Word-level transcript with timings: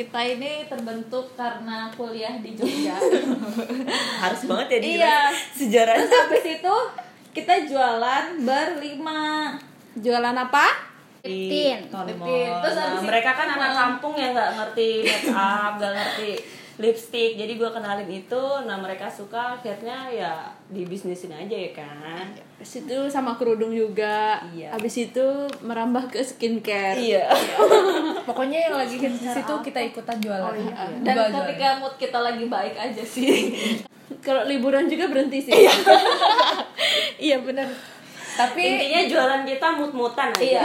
kita 0.00 0.20
ini 0.24 0.64
terbentuk 0.64 1.36
karena 1.36 1.92
kuliah 1.92 2.40
di 2.40 2.56
Jogja. 2.56 2.96
harus 4.24 4.40
banget 4.48 4.66
ya 4.66 4.78
Iya. 4.78 4.80
dijelasin 4.80 5.36
sejarahnya 5.52 6.00
Terus 6.00 6.16
habis 6.16 6.44
itu 6.56 6.76
kita 7.30 7.54
jualan 7.68 8.24
berlima. 8.40 9.20
Jualan 9.94 10.32
apa? 10.32 10.66
di. 11.20 11.76
Mall. 12.16 12.64
Terus 12.64 12.76
Nah, 12.80 13.04
mereka 13.04 13.36
kan 13.36 13.48
anak 13.52 13.72
kampung 13.76 14.16
yang 14.16 14.32
nggak 14.32 14.56
ngerti 14.56 15.04
make 15.04 15.28
up 15.28 15.76
nggak 15.76 15.92
ngerti 15.92 16.32
lipstick 16.80 17.36
jadi 17.36 17.52
gue 17.54 17.70
kenalin 17.70 18.08
itu 18.08 18.42
nah 18.64 18.74
mereka 18.74 19.04
suka 19.06 19.54
akhirnya 19.54 20.08
ya 20.08 20.32
dibisnisin 20.66 21.30
aja 21.30 21.52
ya 21.52 21.70
kan 21.76 22.26
Habis 22.60 22.84
itu 22.84 22.98
sama 23.08 23.40
kerudung 23.40 23.72
juga. 23.72 24.36
Iya. 24.52 24.76
Habis 24.76 25.08
itu 25.08 25.24
merambah 25.64 26.12
ke 26.12 26.20
skincare. 26.20 26.92
iya 26.92 27.24
Pokoknya 28.28 28.68
yang 28.68 28.76
lagi 28.76 29.00
hits 29.00 29.16
di 29.16 29.32
situ 29.32 29.54
kita 29.64 29.80
ikutan 29.80 30.20
jualan. 30.20 30.52
Dan 31.00 31.08
Jual-jualan. 31.08 31.40
ketika 31.48 31.80
mood 31.80 31.96
kita 31.96 32.20
lagi 32.20 32.44
baik 32.44 32.76
aja 32.76 33.00
sih. 33.00 33.56
Kalau 34.26 34.44
liburan 34.44 34.84
juga 34.92 35.08
berhenti 35.08 35.40
sih. 35.40 35.56
iya 37.32 37.40
benar. 37.40 37.64
Tapi 38.36 38.60
intinya 38.60 39.02
jualan 39.08 39.42
kita 39.48 39.66
mut-mutan 39.80 40.28
aja 40.28 40.44
Iya. 40.44 40.62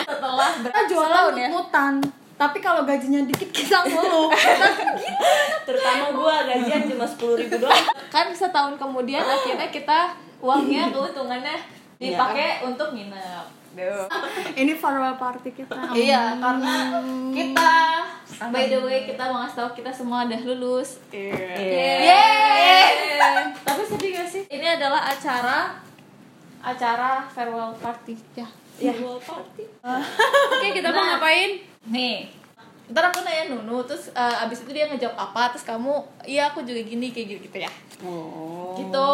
Setelah 0.00 0.50
jualan 0.88 1.12
tahun 1.12 1.34
ya? 1.36 1.48
Tapi 2.36 2.60
kalau 2.60 2.84
gajinya 2.84 3.24
dikit 3.24 3.48
kita 3.48 3.80
ngeluh 3.88 4.28
terutama 5.66 6.06
gue 6.12 6.34
gajian 6.52 6.82
cuma 6.92 7.08
sepuluh 7.08 7.40
ribu 7.40 7.56
doang 7.56 7.84
Kan 8.12 8.32
setahun 8.32 8.76
kemudian 8.76 9.24
akhirnya 9.24 9.68
kita 9.72 10.12
uangnya 10.40 10.88
keuntungannya 10.94 11.56
dipakai 11.96 12.60
untuk 12.60 12.92
nginep. 12.92 13.46
ini 14.60 14.72
farewell 14.72 15.20
party 15.20 15.52
kita 15.52 15.76
Iya, 15.92 16.40
karena 16.40 16.96
kita 17.36 17.72
by 18.48 18.72
the 18.72 18.80
way 18.80 19.04
kita 19.04 19.28
mau 19.28 19.44
ngasih 19.44 19.56
tahu 19.60 19.70
kita 19.76 19.92
semua 19.92 20.24
udah 20.24 20.40
lulus. 20.48 21.04
Iya. 21.12 21.60
Yeay. 22.08 22.88
Tapi 23.60 23.82
sedih 23.84 24.16
gak 24.16 24.28
sih? 24.32 24.42
Ini 24.48 24.80
adalah 24.80 25.04
acara 25.12 25.76
acara 26.64 27.28
farewell 27.28 27.76
party 27.76 28.16
ya. 28.32 28.48
Farewell 28.80 29.20
party. 29.20 29.68
Oke, 30.56 30.68
kita 30.72 30.88
mau 30.88 31.04
ngapain? 31.04 31.75
Nih. 31.86 32.30
Ntar 32.86 33.10
aku 33.10 33.18
nanya 33.20 33.50
Nunu, 33.50 33.82
terus 33.82 34.10
eh, 34.10 34.42
abis 34.42 34.62
itu 34.62 34.70
dia 34.70 34.86
ngejawab 34.86 35.18
apa, 35.18 35.50
terus 35.50 35.66
kamu, 35.66 35.90
iya 36.22 36.46
aku 36.46 36.62
juga 36.62 36.78
gini, 36.80 37.10
kayak 37.10 37.26
gitu, 37.28 37.40
gitu 37.44 37.58
ya. 37.58 37.70
oh 38.00 38.76
Gitu. 38.76 39.10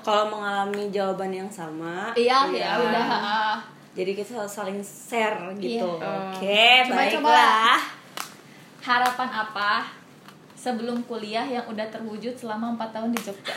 kalau 0.00 0.24
mengalami 0.30 0.86
jawaban 0.88 1.28
yang 1.28 1.50
sama 1.50 2.14
Iya, 2.14 2.46
ya 2.48 2.78
udah. 2.78 3.06
ah. 3.10 3.56
jadi 3.90 4.14
kita 4.14 4.46
saling 4.46 4.78
share 4.78 5.50
gitu 5.58 5.98
Iya. 5.98 6.30
oke 6.30 6.62
Coba, 6.86 6.94
baiklah 6.96 7.80
Harapan 8.80 9.28
apa 9.34 9.72
sebelum 10.54 11.02
kuliah 11.02 11.42
yang 11.42 11.66
udah 11.66 11.90
terwujud 11.90 12.32
selama 12.32 12.78
4 12.78 12.94
tahun 12.94 13.10
di 13.10 13.20
Jogja? 13.20 13.52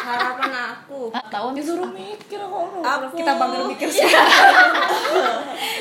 Harapan 0.00 0.50
aku 0.52 1.10
Ah, 1.10 1.22
tahun 1.28 1.52
disuruh 1.52 1.86
mikir 1.86 2.38
kok. 2.38 2.66
aku 2.78 3.04
kita 3.14 3.32
panggil 3.34 3.62
mikir 3.66 3.88
sih. 3.94 4.06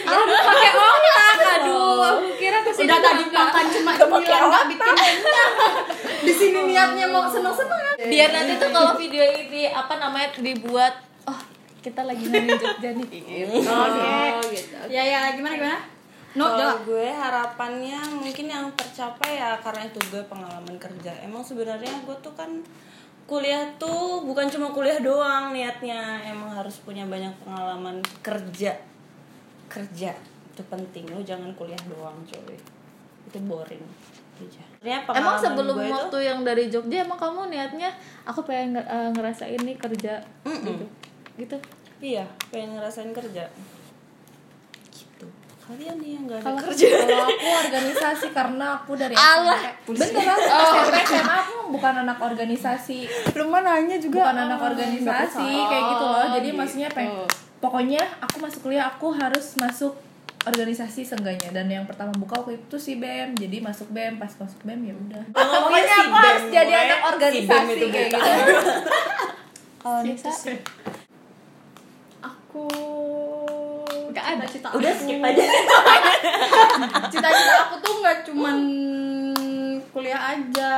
Harus 0.04 0.40
pakai 0.42 0.72
otak. 0.74 1.36
Aduh, 1.58 2.00
aku 2.02 2.28
kira 2.36 2.60
ke 2.62 2.72
sini 2.72 2.86
udah 2.86 3.00
tadi 3.00 3.24
makan 3.28 3.66
cuma 3.68 3.92
cemilan 3.94 4.42
nggak 4.46 4.66
bikin 4.68 4.96
di 6.28 6.34
sini 6.34 6.60
niatnya 6.66 7.06
mau 7.08 7.26
seneng 7.26 7.52
seneng 7.52 7.80
Biar 8.00 8.30
nanti 8.30 8.54
tuh 8.56 8.70
kalau 8.70 8.94
video 8.94 9.24
ini 9.24 9.68
apa 9.68 9.98
namanya 9.98 10.32
dibuat, 10.36 10.94
oh 11.24 11.40
kita 11.80 12.04
lagi 12.04 12.24
ngomongin 12.24 12.56
Jogja 12.56 12.90
nih 12.94 13.08
gitu. 13.16 13.58
oke 13.60 14.02
Oh, 14.30 14.42
gitu. 14.46 14.76
ya 14.88 15.02
ya 15.02 15.20
gimana 15.34 15.56
gimana 15.56 15.80
no 16.34 16.46
Kalau 16.46 16.78
gue 16.84 17.08
harapannya 17.10 17.98
mungkin 18.14 18.46
yang 18.46 18.70
tercapai 18.72 19.36
ya 19.36 19.58
karena 19.58 19.82
itu 19.84 19.98
gue 20.06 20.22
pengalaman 20.24 20.78
kerja. 20.78 21.10
Emang 21.20 21.42
sebenarnya 21.42 21.90
gue 22.00 22.16
tuh 22.20 22.30
kan 22.32 22.62
kuliah 23.28 23.68
tuh 23.76 24.24
bukan 24.24 24.48
cuma 24.48 24.72
kuliah 24.72 24.98
doang 24.98 25.52
niatnya, 25.52 26.00
emang 26.24 26.48
harus 26.50 26.80
punya 26.80 27.04
banyak 27.04 27.36
pengalaman 27.38 28.00
kerja. 28.24 28.72
Kerja 29.68 30.12
itu 30.48 30.62
penting, 30.66 31.06
lo 31.06 31.20
jangan 31.22 31.52
kuliah 31.54 31.78
doang 31.86 32.16
coy. 32.24 32.56
Itu 33.28 33.38
boring 33.44 33.84
aja. 34.38 34.64
Sebenarnya 34.80 35.00
Emang 35.12 35.36
sebelum 35.36 35.76
waktu 35.76 36.18
yang 36.24 36.40
dari 36.42 36.70
Jogja 36.70 37.04
emang 37.04 37.18
kamu 37.18 37.50
niatnya 37.50 37.90
aku 38.24 38.42
pengen 38.42 38.74
nge- 38.74 38.88
eh, 38.88 39.10
ngerasain 39.12 39.60
nih 39.60 39.76
kerja 39.76 40.14
gitu. 40.46 40.72
Gitu. 41.36 41.58
Iya, 42.00 42.24
pengen 42.48 42.78
ngerasain 42.78 43.12
kerja. 43.12 43.44
Gitu. 44.88 45.26
Kalian 45.60 45.98
nih 46.00 46.12
yang 46.16 46.24
gak 46.26 46.40
ada 46.40 46.46
Kalau 46.48 46.60
kerja. 46.64 46.88
kalau 46.96 47.28
aku 47.28 47.48
organisasi 47.60 48.28
karena 48.32 48.66
aku 48.78 48.92
dari 48.94 49.16
Allah. 49.36 49.58
Beneran. 49.84 50.40
Bukan 51.88 52.04
anak 52.04 52.20
organisasi. 52.20 53.00
lu 53.40 53.48
mah 53.48 53.64
nanya 53.64 53.96
juga 53.96 54.28
Bukan 54.28 54.38
anak 54.44 54.60
organisasi 54.60 55.48
kayak 55.48 55.84
gitu 55.96 56.04
loh. 56.04 56.26
Jadi 56.36 56.50
gitu. 56.52 56.60
maksudnya 56.60 56.90
pengen 56.92 57.24
pokoknya 57.58 58.04
aku 58.20 58.44
masuk 58.44 58.60
kuliah 58.68 58.92
aku 58.92 59.16
harus 59.16 59.56
masuk 59.56 59.96
organisasi 60.44 61.04
seenggaknya 61.04 61.50
dan 61.52 61.68
yang 61.68 61.84
pertama 61.88 62.12
buka 62.16 62.40
waktu 62.40 62.56
itu 62.62 62.78
si 62.80 62.96
BEM 63.02 63.36
jadi 63.36 63.60
masuk 63.60 63.92
BEM 63.92 64.16
pas 64.16 64.30
masuk 64.30 64.62
BEM 64.64 64.80
ya 64.88 64.94
udah 64.96 65.24
Pokoknya 65.34 65.96
aku 66.08 66.16
harus 66.16 66.46
jadi 66.48 66.74
anak 66.88 67.00
organisasi 67.16 67.80
kayak 67.92 68.10
gitu. 68.14 68.20
kalau 69.82 70.00
Nisa 70.04 70.32
aku 72.20 72.66
Gak 74.12 74.26
ada. 74.34 74.46
cita 74.50 74.70
Udah 74.74 74.94
skip 74.98 75.22
aja. 75.22 75.46
cita-cita 77.14 77.54
aku 77.70 77.76
tuh 77.86 77.94
nggak 78.02 78.18
cuman 78.26 78.58
kuliah 79.92 80.22
aja 80.38 80.74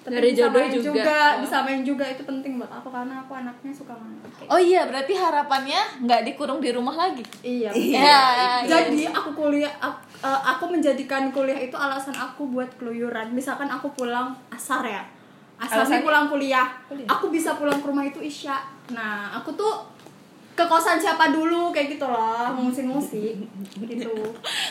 tapi 0.00 0.16
Dari 0.16 0.32
jodoh 0.32 0.64
main 0.64 0.72
juga. 0.72 1.36
bisa 1.44 1.60
main 1.60 1.84
juga 1.84 2.04
itu 2.08 2.24
penting 2.24 2.56
buat 2.56 2.72
aku 2.72 2.88
karena 2.88 3.20
aku 3.20 3.36
anaknya 3.36 3.68
suka 3.68 3.92
main. 3.92 4.16
Oh 4.48 4.56
iya, 4.56 4.88
berarti 4.88 5.12
harapannya 5.12 5.80
nggak 6.08 6.24
dikurung 6.24 6.64
di 6.64 6.72
rumah 6.72 6.96
lagi. 6.96 7.20
iya. 7.44 7.68
Iya. 7.68 8.20
jadi 8.64 9.12
aku 9.12 9.36
kuliah 9.36 9.68
aku, 9.76 10.00
eh, 10.24 10.40
aku 10.56 10.64
menjadikan 10.72 11.28
kuliah 11.28 11.60
itu 11.60 11.76
alasan 11.76 12.16
aku 12.16 12.48
buat 12.48 12.72
keluyuran. 12.80 13.36
Misalkan 13.36 13.68
aku 13.68 13.92
pulang 13.92 14.32
asar 14.48 14.88
ya. 14.88 15.04
Asar 15.60 15.84
pulang 16.00 16.32
kuliah. 16.32 16.64
aku 17.04 17.28
bisa 17.28 17.60
pulang 17.60 17.76
ke 17.76 17.86
rumah 17.86 18.08
itu 18.08 18.24
isya. 18.24 18.56
Nah 18.96 19.36
aku 19.36 19.52
tuh 19.52 19.84
ke 20.50 20.64
kosan 20.68 21.00
siapa 21.00 21.32
dulu 21.32 21.72
kayak 21.72 21.96
gitu 21.96 22.04
loh 22.04 22.52
ngungsi-ngungsi 22.52 23.24
gitu. 23.80 24.12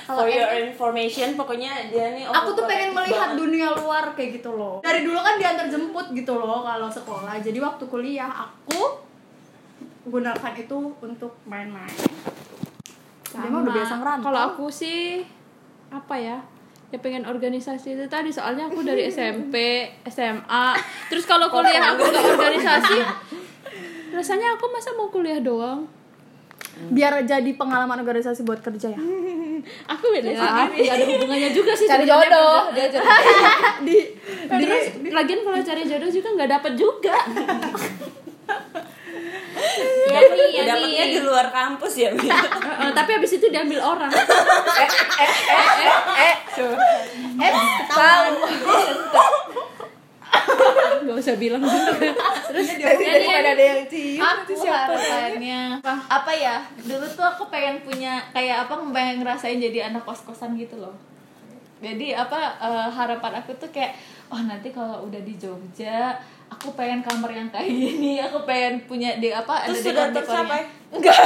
For 0.05 0.29
your 0.29 0.51
information, 0.69 1.33
pokoknya 1.33 1.89
dia 1.89 2.13
nih 2.13 2.29
aku 2.29 2.53
tuh 2.53 2.69
pengen 2.69 2.93
overprotective 2.93 2.97
melihat 2.97 3.29
banget. 3.33 3.41
dunia 3.41 3.67
luar 3.73 4.05
kayak 4.13 4.29
gitu 4.37 4.51
loh. 4.53 4.75
Dari 4.85 5.01
dulu 5.01 5.17
kan 5.17 5.41
diantar 5.41 5.65
jemput 5.71 6.13
gitu 6.13 6.33
loh 6.37 6.61
kalau 6.61 6.89
sekolah. 6.91 7.41
Jadi 7.41 7.57
waktu 7.57 7.83
kuliah 7.89 8.29
aku 8.29 9.01
gunakan 10.09 10.53
itu 10.57 10.77
untuk 11.01 11.33
main-main. 11.49 11.97
Dia 13.29 13.49
mah 13.49 13.61
udah 13.61 13.73
biasa 13.73 13.93
ngerantau. 14.01 14.25
Kalau 14.29 14.41
aku 14.53 14.65
sih 14.69 15.21
apa 15.89 16.15
ya? 16.17 16.37
Ya 16.89 16.97
pengen 16.97 17.25
organisasi 17.29 17.93
itu 17.93 18.05
tadi. 18.09 18.33
Soalnya 18.33 18.69
aku 18.69 18.81
dari 18.81 19.05
SMP, 19.13 19.85
SMA. 20.09 20.67
Terus 21.09 21.25
kalau 21.29 21.49
kuliah 21.53 21.93
aku 21.93 22.01
nggak 22.09 22.25
organisasi, 22.37 22.97
rasanya 24.19 24.59
aku 24.59 24.67
masa 24.67 24.91
mau 24.99 25.07
kuliah 25.07 25.39
doang? 25.39 25.87
biar 26.79 27.11
jadi 27.27 27.51
pengalaman 27.59 27.99
organisasi 27.99 28.47
buat 28.47 28.63
kerja 28.63 28.95
ya 28.95 28.99
Aku 29.91 30.05
beda 30.15 30.31
sendiri. 30.31 30.87
Gak 30.87 30.95
ada 30.95 31.05
hubungannya 31.11 31.51
juga 31.51 31.75
sih 31.75 31.83
cari 31.83 32.07
jodoh 32.07 32.71
kerja. 32.71 32.87
dia 32.87 32.87
cari 32.95 33.07
di 33.83 33.97
Terus 34.47 34.85
lagian 35.11 35.39
kalau 35.43 35.59
cari 35.59 35.83
jodoh 35.83 36.07
juga 36.07 36.27
nggak 36.31 36.49
dapet 36.49 36.73
juga. 36.79 37.11
Yani, 40.09 40.55
yani, 40.55 40.63
Dapatnya 40.63 41.05
di 41.11 41.19
luar 41.19 41.51
kampus 41.51 41.93
ya. 41.99 42.09
Tapi 42.95 43.09
habis 43.19 43.31
itu 43.35 43.51
diambil 43.51 43.83
orang. 43.83 44.07
eh 47.39 47.51
tahu 47.91 48.31
Gak 50.99 51.15
usah 51.15 51.35
bilang 51.39 51.63
juga. 51.63 52.11
terus 52.49 52.67
daripada 52.75 53.49
ada 53.55 53.63
yang 53.63 53.83
cium 53.87 54.19
aku 54.19 54.53
harapannya 54.67 55.61
apa 55.85 56.31
ya 56.33 56.55
dulu 56.81 57.05
tuh 57.07 57.25
aku 57.25 57.43
pengen 57.47 57.81
punya 57.85 58.19
kayak 58.35 58.67
apa 58.67 58.73
pengen 58.91 59.23
ngerasain 59.23 59.57
jadi 59.61 59.93
anak 59.93 60.03
kos 60.03 60.25
kosan 60.27 60.57
gitu 60.59 60.77
loh 60.81 60.93
jadi 61.79 62.19
apa 62.19 62.59
eh, 62.59 62.87
harapan 62.91 63.39
aku 63.39 63.55
tuh 63.55 63.69
kayak 63.71 63.95
oh 64.27 64.41
nanti 64.43 64.69
kalau 64.75 65.07
udah 65.07 65.21
di 65.23 65.39
Jogja 65.39 66.19
aku 66.49 66.75
pengen 66.75 66.99
kamar 67.05 67.31
yang 67.31 67.49
kayak 67.53 67.69
gini 67.69 68.19
aku 68.19 68.43
pengen 68.43 68.83
punya 68.83 69.15
di 69.21 69.31
apa 69.31 69.69
Terus 69.69 69.85
ada 69.85 69.87
sudah 69.87 70.05
tercapai? 70.11 70.63
Enggak. 70.89 71.17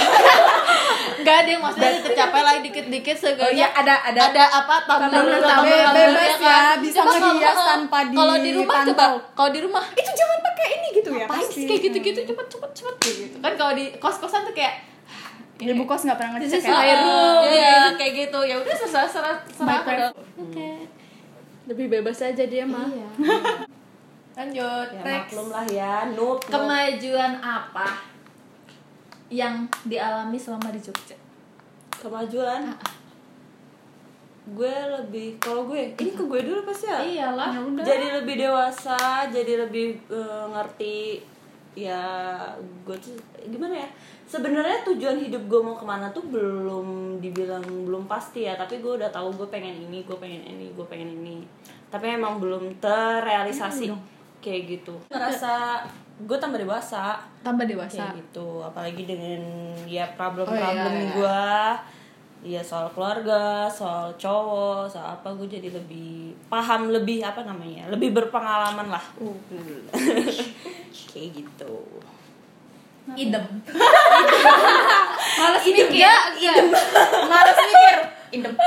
Enggak 1.13 1.35
ada 1.39 1.49
yang 1.49 1.63
maksudnya 1.63 1.91
tercapai 2.03 2.41
lagi 2.43 2.59
dikit-dikit 2.67 3.15
oh 3.15 3.21
seenggaknya 3.21 3.55
iya 3.55 3.67
ada 3.71 3.95
ada 4.11 4.21
ada 4.27 4.43
apa 4.59 4.75
tumbler 4.83 5.39
bebas 5.95 6.35
ya, 6.35 6.37
kan. 6.37 6.75
bisa 6.83 6.99
Coba 6.99 7.11
kalau- 7.11 7.23
ngehias 7.33 7.55
kalau- 7.55 7.69
tanpa 7.71 7.97
di 8.03 8.51
rumah 8.51 8.81
coba 8.83 9.05
kalau 9.31 9.49
di 9.49 9.59
rumah. 9.63 9.83
Itu 9.95 10.11
jangan 10.11 10.37
pakai 10.43 10.67
ini 10.73 10.87
gitu 10.93 11.09
ya 11.13 11.25
sih 11.47 11.63
kayak 11.63 11.81
gitu-gitu? 11.81 12.19
Cepet 12.27 12.47
cepet 12.49 12.71
cepet. 12.75 12.95
Kayak 12.99 13.15
gitu 13.23 13.37
kan 13.39 13.53
kalau 13.55 13.73
di 13.73 13.85
kos 13.97 14.17
kosan 14.19 14.43
tuh 14.43 14.51
kayak 14.51 14.83
ibu 15.63 15.83
kos 15.87 16.03
nggak 16.03 16.17
pernah 16.19 16.31
ngecek 16.35 16.59
ya? 16.59 16.75
my 16.75 16.91
room. 16.99 17.41
iya. 17.47 17.77
Kayak 17.95 18.13
gitu. 18.27 18.39
Ya 18.43 18.55
udah 18.59 18.75
serah 18.75 19.07
serah 19.07 19.37
serah 19.47 20.11
oke. 20.11 20.69
Lebih 21.63 21.85
bebas 21.89 22.19
aja 22.19 22.43
dia 22.43 22.67
mah 22.67 22.91
iya. 22.91 23.07
Lanjut 24.43 24.87
ya 24.91 25.01
maklum 25.05 25.47
lah 25.53 25.65
ya 25.69 25.95
noob. 26.09 26.41
kemajuan 26.43 27.37
apa 27.37 28.12
yang 29.33 29.65
dialami 29.89 30.37
selama 30.37 30.69
di 30.69 30.77
Jogja. 30.77 31.17
Kemajuan? 31.97 32.69
Gue 34.53 34.69
lebih 34.69 35.41
kalau 35.41 35.65
gue 35.65 35.97
ini 35.97 36.11
ke 36.13 36.21
gue 36.21 36.41
dulu 36.45 36.61
pasti 36.69 36.85
ya? 36.85 36.99
Iyalah. 37.01 37.57
Jadi 37.81 38.07
lebih 38.21 38.35
dewasa 38.37 39.25
jadi 39.33 39.65
lebih 39.65 39.97
eh, 40.13 40.45
ngerti 40.53 40.97
ya 41.73 41.97
gue 42.85 42.93
tuh 43.01 43.17
gimana 43.49 43.81
ya? 43.81 43.89
Sebenarnya 44.29 44.85
tujuan 44.85 45.17
hidup 45.17 45.49
gue 45.49 45.61
mau 45.63 45.73
ke 45.73 45.85
mana 45.87 46.13
tuh 46.13 46.21
belum 46.29 47.17
dibilang 47.17 47.65
belum 47.65 48.05
pasti 48.05 48.45
ya. 48.45 48.53
Tapi 48.53 48.83
gue 48.83 49.01
udah 49.01 49.09
tahu 49.09 49.33
gue 49.33 49.47
pengen 49.49 49.89
ini 49.89 50.05
gue 50.05 50.17
pengen 50.19 50.45
ini 50.45 50.69
gue 50.75 50.85
pengen 50.85 51.09
ini. 51.09 51.41
Tapi 51.89 52.19
emang 52.19 52.37
belum 52.37 52.77
terrealisasi 52.83 53.89
kayak 54.43 54.61
gitu. 54.67 54.93
Ngerasa 55.07 55.81
gue 56.21 56.37
tambah 56.37 56.61
dewasa. 56.61 57.17
Tambah 57.41 57.65
dewasa. 57.65 58.13
Kayak 58.13 58.21
gitu. 58.21 58.61
Apalagi 58.61 59.03
dengan 59.09 59.41
ya 59.89 60.05
problem 60.13 60.45
Oh, 60.45 60.53
iya, 60.53 60.73
iya. 60.85 61.09
gue 61.17 61.41
ya 62.43 62.59
soal 62.59 62.91
keluarga 62.91 63.71
soal 63.71 64.11
cowok 64.19 64.83
soal 64.91 65.15
apa 65.15 65.31
gue 65.31 65.47
jadi 65.47 65.71
lebih 65.71 66.35
paham 66.51 66.91
lebih 66.91 67.23
apa 67.23 67.47
namanya 67.47 67.87
lebih 67.89 68.11
berpengalaman 68.13 68.91
lah. 68.91 69.03
Kayak 71.13 71.29
gitu. 71.39 71.75
Idem. 73.19 73.45
Males 75.39 75.63
mikir. 75.67 75.87
Ya, 75.91 76.15
males 77.27 77.57
mikir. 77.57 77.97
Idem. 78.31 78.53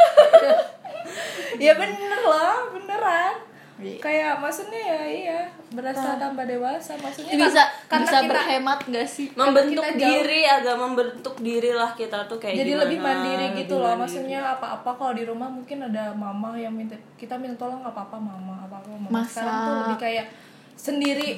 Ya 1.57 1.73
bener 1.73 2.21
lah 2.21 2.69
beneran 2.69 3.46
kayak 3.79 4.37
maksudnya 4.37 4.81
ya 4.81 5.01
iya 5.05 5.41
berasa 5.69 6.17
tambah 6.17 6.43
dewasa 6.43 6.97
maksudnya 6.97 7.37
bisa 7.37 7.61
kan- 7.87 8.01
bisa 8.01 8.19
kita- 8.19 8.31
berhemat 8.31 8.81
gak 8.83 9.05
sih? 9.07 9.27
Membentuk 9.31 9.85
kita 9.85 9.93
jauh- 9.95 10.09
diri 10.17 10.41
agak 10.43 10.77
membentuk 10.77 11.35
diri 11.39 11.71
lah 11.71 11.93
kita 11.93 12.25
tuh 12.25 12.37
kayak 12.37 12.57
jadi 12.57 12.71
gimana, 12.71 12.83
lebih 12.83 12.99
mandiri 12.99 13.47
gitu 13.55 13.55
lebih 13.55 13.77
loh 13.77 13.85
mandiri. 13.87 14.01
maksudnya 14.03 14.39
apa-apa 14.51 14.91
kalau 14.93 15.13
di 15.13 15.25
rumah 15.25 15.49
mungkin 15.49 15.79
ada 15.85 16.05
mama 16.11 16.55
yang 16.55 16.73
minta 16.73 16.97
kita 17.15 17.37
minta 17.37 17.57
tolong 17.59 17.83
apa-apa 17.83 18.17
mama 18.17 18.55
apa-apa 18.63 18.89
mama. 18.91 19.09
Masak. 19.15 19.31
sekarang 19.37 19.57
tuh 19.61 19.75
lebih 19.83 19.99
kayak 19.99 20.27
sendiri 20.75 21.29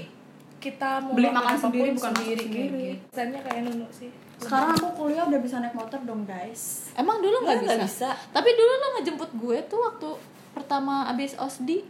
kita 0.56 0.90
mau 1.00 1.14
Beli 1.14 1.28
makan 1.28 1.54
sendiri, 1.56 1.88
bukan 1.92 2.10
sendiri 2.12 2.42
kayak 2.44 2.68
gitu. 2.68 2.94
Kesannya 3.08 3.40
kayak 3.40 3.60
nunu 3.64 3.86
sih. 3.88 4.10
Sekarang 4.36 4.70
aku 4.72 4.86
kuliah 4.96 5.22
udah 5.24 5.40
bisa 5.40 5.58
naik 5.58 5.70
motor 5.72 5.98
dong 6.00 6.22
guys. 6.22 6.90
Emang 6.94 7.18
dulu 7.18 7.36
nggak 7.40 7.58
Nggak 7.60 7.78
bisa? 7.82 8.10
bisa. 8.14 8.30
tapi 8.30 8.50
dulu 8.52 8.72
lo 8.72 8.88
ngejemput 8.92 9.30
gue 9.36 9.58
tuh 9.64 9.78
waktu 9.80 10.08
pertama 10.52 11.06
abis 11.06 11.34
osdi 11.36 11.82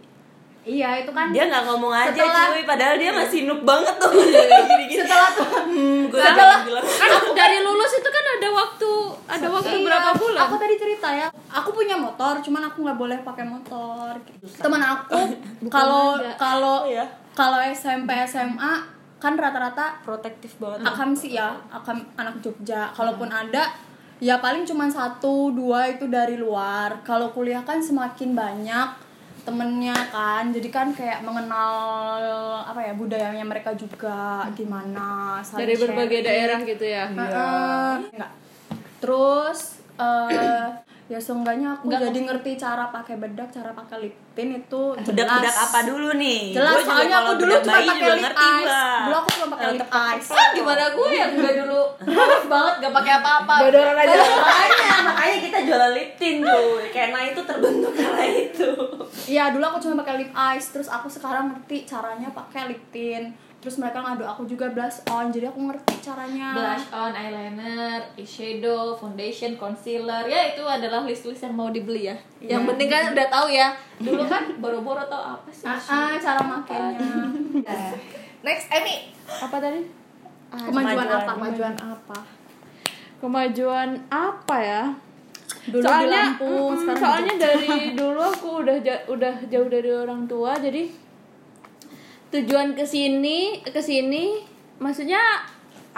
iya 0.62 1.00
itu 1.00 1.10
kan 1.10 1.30
dia 1.30 1.46
nggak 1.46 1.64
ngomong 1.64 1.90
aja 1.90 2.12
Setelah- 2.12 2.50
cuy. 2.50 2.62
Padahal 2.62 2.96
dia 2.96 3.10
masih 3.10 3.46
noob 3.46 3.62
banget 3.62 3.94
tuh. 3.96 4.10
Gini-gini. 4.12 5.00
Setelah 5.00 5.30
tuh 5.30 5.46
hmm, 5.64 6.00
gue 6.08 6.18
Setelah- 6.18 6.60
bilang. 6.62 6.84
Kan 6.84 7.10
dari 7.40 7.58
lulus 7.60 7.92
itu 7.94 8.08
kan 8.08 8.24
ada 8.28 8.48
waktu 8.50 8.90
ada 9.28 9.46
waktu 9.46 9.74
Iya, 9.74 9.84
berapa 9.84 10.10
bulan? 10.14 10.40
Aku 10.44 10.54
tadi 10.56 10.74
cerita 10.76 11.08
ya, 11.10 11.26
aku 11.48 11.70
punya 11.70 11.94
motor, 11.94 12.40
cuman 12.40 12.62
aku 12.64 12.78
nggak 12.80 12.98
boleh 12.98 13.18
pakai 13.22 13.44
motor. 13.44 14.12
Teman 14.58 14.80
aku 14.80 15.20
kalau 15.74 16.16
kalau 16.36 16.84
kalau 17.32 17.58
SMP 17.62 18.10
SMA 18.24 18.72
kan 19.18 19.34
rata-rata 19.34 19.98
protektif 20.00 20.56
banget. 20.56 20.84
Akam 20.84 21.10
sih 21.12 21.34
ya, 21.34 21.54
akam 21.68 21.98
anak 22.14 22.38
Jogja. 22.38 22.92
Kalaupun 22.92 23.26
ada 23.26 23.72
ya 24.18 24.38
paling 24.38 24.62
cuma 24.62 24.86
satu 24.86 25.50
dua 25.50 25.88
itu 25.88 26.06
dari 26.06 26.34
luar. 26.34 27.02
Kalau 27.02 27.30
kuliah 27.30 27.62
kan 27.62 27.78
semakin 27.78 28.32
banyak 28.32 28.88
temennya 29.46 29.96
kan 30.10 30.50
jadi 30.50 30.68
kan 30.70 30.88
kayak 30.94 31.22
mengenal 31.26 31.72
apa 32.64 32.80
ya 32.82 32.92
budayanya 32.94 33.44
mereka 33.46 33.74
juga 33.74 34.46
gimana 34.54 35.38
dari 35.54 35.74
berbagai 35.78 36.20
sharing. 36.22 36.28
daerah 36.28 36.60
gitu 36.66 36.84
ya 36.84 37.04
Heeh. 37.10 37.92
Enggak. 38.14 38.32
Terus 38.98 39.60
eh 39.98 40.66
ya 41.08 41.16
seenggaknya 41.16 41.72
aku 41.72 41.88
Enggak. 41.88 42.12
jadi 42.12 42.18
ngerti 42.20 42.50
cara 42.54 42.84
pakai 42.92 43.16
bedak, 43.16 43.48
cara 43.48 43.72
pakai 43.72 43.96
lip 44.04 44.14
tint 44.36 44.52
itu 44.52 44.82
jelas. 44.92 45.08
bedak-bedak 45.08 45.56
apa 45.56 45.78
dulu 45.88 46.08
nih 46.14 46.40
Jelas 46.52 46.74
Gua 46.76 46.84
soalnya 46.84 47.16
aku 47.18 47.32
dulu 47.34 47.48
bedak 47.48 47.64
cuma 47.64 47.80
pakai 47.80 48.08
lip 48.12 48.36
eyes. 48.36 48.68
Dulu 49.08 49.16
aku 49.16 49.28
cuma 49.32 49.46
pakai 49.48 49.66
lip 49.72 49.88
eyes. 49.88 50.26
gimana 50.52 50.84
gue 50.92 51.08
yang 51.08 51.30
enggak 51.40 51.54
dulu 51.58 51.80
halus 52.04 52.44
banget 52.44 52.74
gak 52.78 52.92
pakai 52.92 53.12
apa-apa 53.18 53.54
Dodoran 53.64 53.96
aja 53.96 54.16
makanya 54.20 54.96
makanya 55.08 55.36
kita 55.40 55.58
jualan 55.64 55.92
lip 55.96 56.10
tint 56.20 56.38
tuh 56.44 56.70
karena 56.92 57.18
itu 57.24 57.40
terbentuk 57.42 57.92
karena 57.96 58.24
itu 58.28 58.70
Iya, 59.28 59.52
dulu 59.52 59.64
aku 59.66 59.78
cuma 59.80 60.04
pakai 60.04 60.20
lip 60.20 60.32
eyes, 60.32 60.72
terus 60.72 60.88
aku 60.88 61.08
sekarang 61.08 61.52
ngerti 61.52 61.84
caranya 61.84 62.28
pakai 62.30 62.68
lip 62.68 62.80
tint. 62.88 63.28
Terus 63.58 63.74
mereka 63.76 63.98
ngadu 63.98 64.22
aku 64.22 64.46
juga 64.46 64.70
blush 64.70 65.02
on, 65.04 65.28
jadi 65.28 65.48
aku 65.48 65.58
ngerti 65.60 65.98
caranya. 66.00 66.54
blush 66.54 66.86
on, 66.90 67.10
eyeliner, 67.10 67.98
eyeshadow, 68.14 68.94
foundation, 68.94 69.54
concealer 69.54 70.22
ya 70.24 70.54
itu 70.54 70.62
adalah 70.62 71.02
list-list 71.02 71.42
yang 71.42 71.52
mau 71.52 71.68
dibeli 71.68 72.06
ya 72.06 72.16
yang 72.40 72.62
penting 72.64 72.86
kan 72.86 73.10
udah 73.10 73.26
tahu 73.28 73.50
ya 73.50 73.74
dulu 73.98 74.22
kan 74.24 74.46
boro-boro 74.56 75.02
tau 75.04 75.34
apa 75.34 75.50
sih 75.50 75.66
Ah, 75.66 75.74
ah, 75.74 76.14
cara 76.16 76.38
makainya. 76.40 77.26
next 78.40 78.70
Emi 78.70 79.10
apa 79.26 79.56
tadi 79.58 79.82
Kemajuan 80.48 80.96
Kemajuan. 80.96 81.10
apa? 81.10 81.32
Kemajuan 81.34 81.74
apa? 81.76 82.18
kemajuan 83.18 83.88
apa 84.08 84.56
ya 84.56 84.84
Dulu 85.66 85.80
di 85.80 85.84
soalnya 85.84 86.22
Lampung, 86.32 86.72
mm, 86.78 86.94
soalnya 86.94 87.34
dari 87.36 87.68
dulu 87.92 88.20
aku 88.22 88.62
udah 88.62 88.76
ja- 88.80 89.04
udah 89.06 89.34
jauh 89.44 89.66
dari 89.66 89.90
orang 89.90 90.24
tua 90.24 90.54
jadi 90.54 90.88
tujuan 92.28 92.76
ke 92.76 92.84
sini 92.84 93.64
ke 93.64 93.80
sini 93.80 94.44
maksudnya 94.78 95.20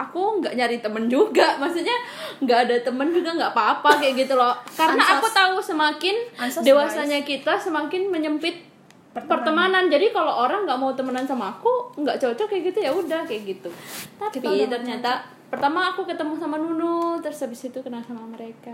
aku 0.01 0.41
nggak 0.41 0.57
nyari 0.57 0.81
temen 0.81 1.05
juga. 1.13 1.55
Maksudnya 1.63 1.93
nggak 2.41 2.59
ada 2.69 2.77
temen 2.81 3.13
juga 3.13 3.37
nggak 3.37 3.53
apa-apa 3.53 4.01
kayak 4.01 4.25
gitu 4.25 4.35
loh. 4.39 4.57
Karena 4.73 5.03
Ansos. 5.05 5.21
aku 5.21 5.27
tahu 5.29 5.57
semakin 5.61 6.17
Ansos, 6.41 6.65
dewasanya 6.65 7.21
kita 7.21 7.61
semakin 7.61 8.09
menyempit 8.09 8.73
pertemanan. 9.11 9.91
jadi 9.91 10.15
kalau 10.15 10.47
orang 10.47 10.63
nggak 10.63 10.79
mau 10.79 10.95
temenan 10.95 11.27
sama 11.27 11.51
aku 11.51 11.91
nggak 11.99 12.15
cocok 12.15 12.47
kayak 12.47 12.71
gitu 12.73 12.79
ya 12.81 12.91
udah 12.95 13.21
kayak 13.27 13.43
gitu. 13.45 13.69
Tapi 14.17 14.39
Kita 14.39 14.71
ternyata 14.71 15.27
pertama 15.51 15.91
aku 15.91 16.07
ketemu 16.07 16.39
sama 16.39 16.57
Nunu 16.63 17.19
terus 17.19 17.43
habis 17.43 17.67
itu 17.67 17.83
kenal 17.83 18.01
sama 18.07 18.23
mereka 18.31 18.71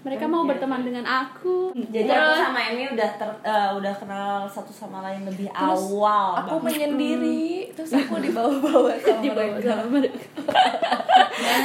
mereka 0.00 0.24
mau 0.24 0.42
berteman 0.42 0.80
dengan 0.80 1.04
aku 1.04 1.76
jadi 1.76 2.08
aku 2.08 2.32
sama 2.34 2.60
Emi 2.66 2.88
udah 2.88 3.10
ter, 3.14 3.30
eh, 3.42 3.70
udah 3.74 3.92
kenal 3.94 4.32
satu 4.44 4.70
sama 4.70 5.00
lain 5.02 5.22
lebih 5.22 5.52
awal 5.52 6.40
aku 6.40 6.56
banget. 6.58 6.88
menyendiri 6.88 7.44
terus 7.70 7.92
aku 7.94 8.16
dibawa-bawa 8.16 8.96
sama 8.96 9.20
Dibawa 9.22 9.44
mereka 9.50 9.70
sama 9.76 9.86
mereka. 9.92 10.18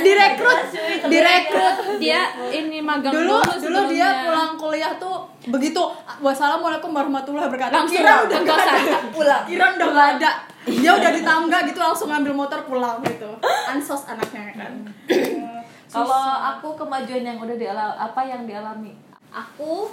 direkrut, 0.01 0.59
direkrut. 1.05 1.75
dia 1.97 2.21
ini 2.49 2.79
magang 2.79 3.11
Dulu, 3.13 3.39
dulu, 3.39 3.55
dulu 3.61 3.79
dia 3.89 4.23
pulang 4.23 4.55
kuliah 4.55 4.93
tuh 4.95 5.15
begitu. 5.45 5.81
Wassalamualaikum 6.17 6.89
warahmatullahi 6.89 7.45
wabarakatuh. 7.45 7.75
Langsung 7.75 7.95
Kira 7.95 8.13
udah 8.23 8.37
nggak 8.41 8.57
ada. 8.57 8.97
pulang. 9.11 9.43
Kira 9.45 9.65
udah 9.71 9.87
nggak 9.87 10.09
ada. 10.17 10.31
Dia 10.65 10.91
udah 10.91 11.11
di 11.11 11.21
tangga 11.21 11.57
gitu 11.63 11.77
langsung 11.77 12.07
ngambil 12.09 12.33
motor 12.33 12.59
pulang 12.65 12.97
gitu. 13.05 13.29
Ansos 13.69 14.03
anaknya 14.05 14.55
kan. 14.55 14.73
Kalau 15.87 16.25
aku 16.53 16.75
kemajuan 16.75 17.23
yang 17.23 17.37
udah 17.37 17.55
dialami 17.55 17.95
apa 17.95 18.21
yang 18.23 18.43
dialami? 18.43 18.93
Aku 19.29 19.91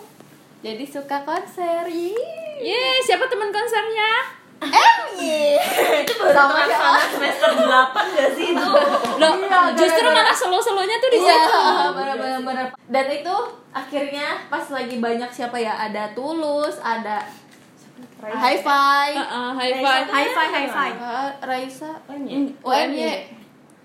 jadi 0.60 0.84
suka 0.86 1.22
konser. 1.22 1.86
Yeay, 1.88 3.02
siapa 3.02 3.26
teman 3.26 3.50
konsernya 3.50 4.40
itu 6.02 6.12
baru 6.14 6.38
tengah 6.38 7.02
semester 7.10 7.50
8 7.66 8.14
gak 8.14 8.30
sih 8.38 8.54
itu 8.54 8.68
Loh, 9.18 9.34
justru 9.74 10.06
malah 10.06 10.30
selo-selonya 10.30 11.02
tuh 11.02 11.10
di 11.10 11.18
Iya, 11.18 11.34
situ 11.34 11.58
benar-benar 11.98 12.40
benar. 12.46 12.66
Dan 12.86 13.06
itu 13.10 13.34
akhirnya 13.74 14.38
pas 14.46 14.62
lagi 14.70 15.02
banyak 15.02 15.30
siapa 15.34 15.58
ya? 15.58 15.74
Ada 15.74 16.14
Tulus, 16.14 16.78
ada 16.78 17.26
Hi-Fi, 18.22 19.08
Heeh, 19.18 19.50
high 19.58 19.74
five 19.82 20.06
High 20.06 20.30
five, 20.30 20.50
high 20.54 20.70
five. 20.70 20.94
Ah, 20.94 21.30
Raisa, 21.42 21.90
UMY. 22.06 23.41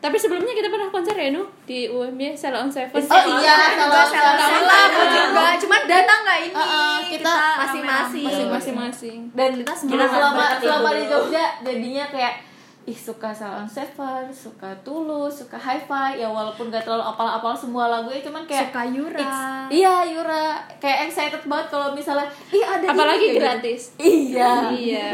Tapi 0.07 0.15
sebelumnya 0.15 0.55
kita 0.55 0.71
pernah 0.71 0.87
konser 0.87 1.19
ya 1.19 1.35
Nu? 1.35 1.43
Di 1.67 1.91
UMY 1.91 2.31
Sela 2.31 2.63
on 2.63 2.71
Seven. 2.71 2.95
Oh 2.95 3.23
iya, 3.43 3.75
kalau 3.75 4.07
Salah 4.07 4.79
aku 4.87 5.03
juga. 5.11 5.43
Cuman 5.59 5.81
datang 5.83 6.19
nggak 6.23 6.39
ini? 6.47 6.55
Uh, 6.55 6.63
uh, 6.63 6.97
kita 7.03 7.33
masing-masing. 7.59 8.47
masing-masing 8.47 9.19
dan 9.35 9.51
Kita 9.59 9.75
selama 10.07 10.55
selama 10.63 10.89
di. 10.95 11.03
Jogja 11.11 11.59
jadinya 11.59 12.07
kayak 12.07 12.47
ih 12.87 12.95
suka 12.95 13.35
Salon 13.35 13.67
Seven, 13.67 14.31
suka 14.31 14.71
Tulus, 14.79 15.43
suka 15.43 15.59
Hi-Fi. 15.59 16.23
Ya 16.23 16.31
walaupun 16.31 16.71
gak 16.71 16.87
terlalu 16.87 17.03
apal-apal 17.03 17.51
semua 17.51 17.91
lagunya 17.91 18.23
cuman 18.23 18.47
kayak 18.47 18.71
Suka 18.71 18.87
Yura. 18.87 19.19
It's- 19.19 19.67
iya 19.75 20.07
Yura. 20.07 20.63
Kayak 20.79 21.11
excited 21.11 21.43
banget 21.43 21.67
kalau 21.67 21.91
misalnya 21.91 22.31
ih 22.47 22.63
ada 22.63 22.87
ini," 22.87 22.95
apalagi 22.95 23.19
kayak 23.19 23.35
gitu. 23.35 23.43
gratis. 23.43 23.81
Iya. 23.99 24.51
Iya. 24.71 25.07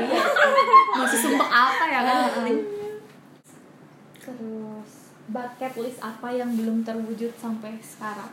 Masih 1.02 1.18
sumpah 1.18 1.50
apa 1.50 1.84
ya 1.90 2.00
kan? 2.06 2.30
terus 4.24 4.73
bucket 5.34 5.74
list 5.76 6.00
apa 6.00 6.30
yang 6.30 6.54
belum 6.54 6.86
terwujud 6.86 7.34
sampai 7.36 7.74
sekarang? 7.82 8.30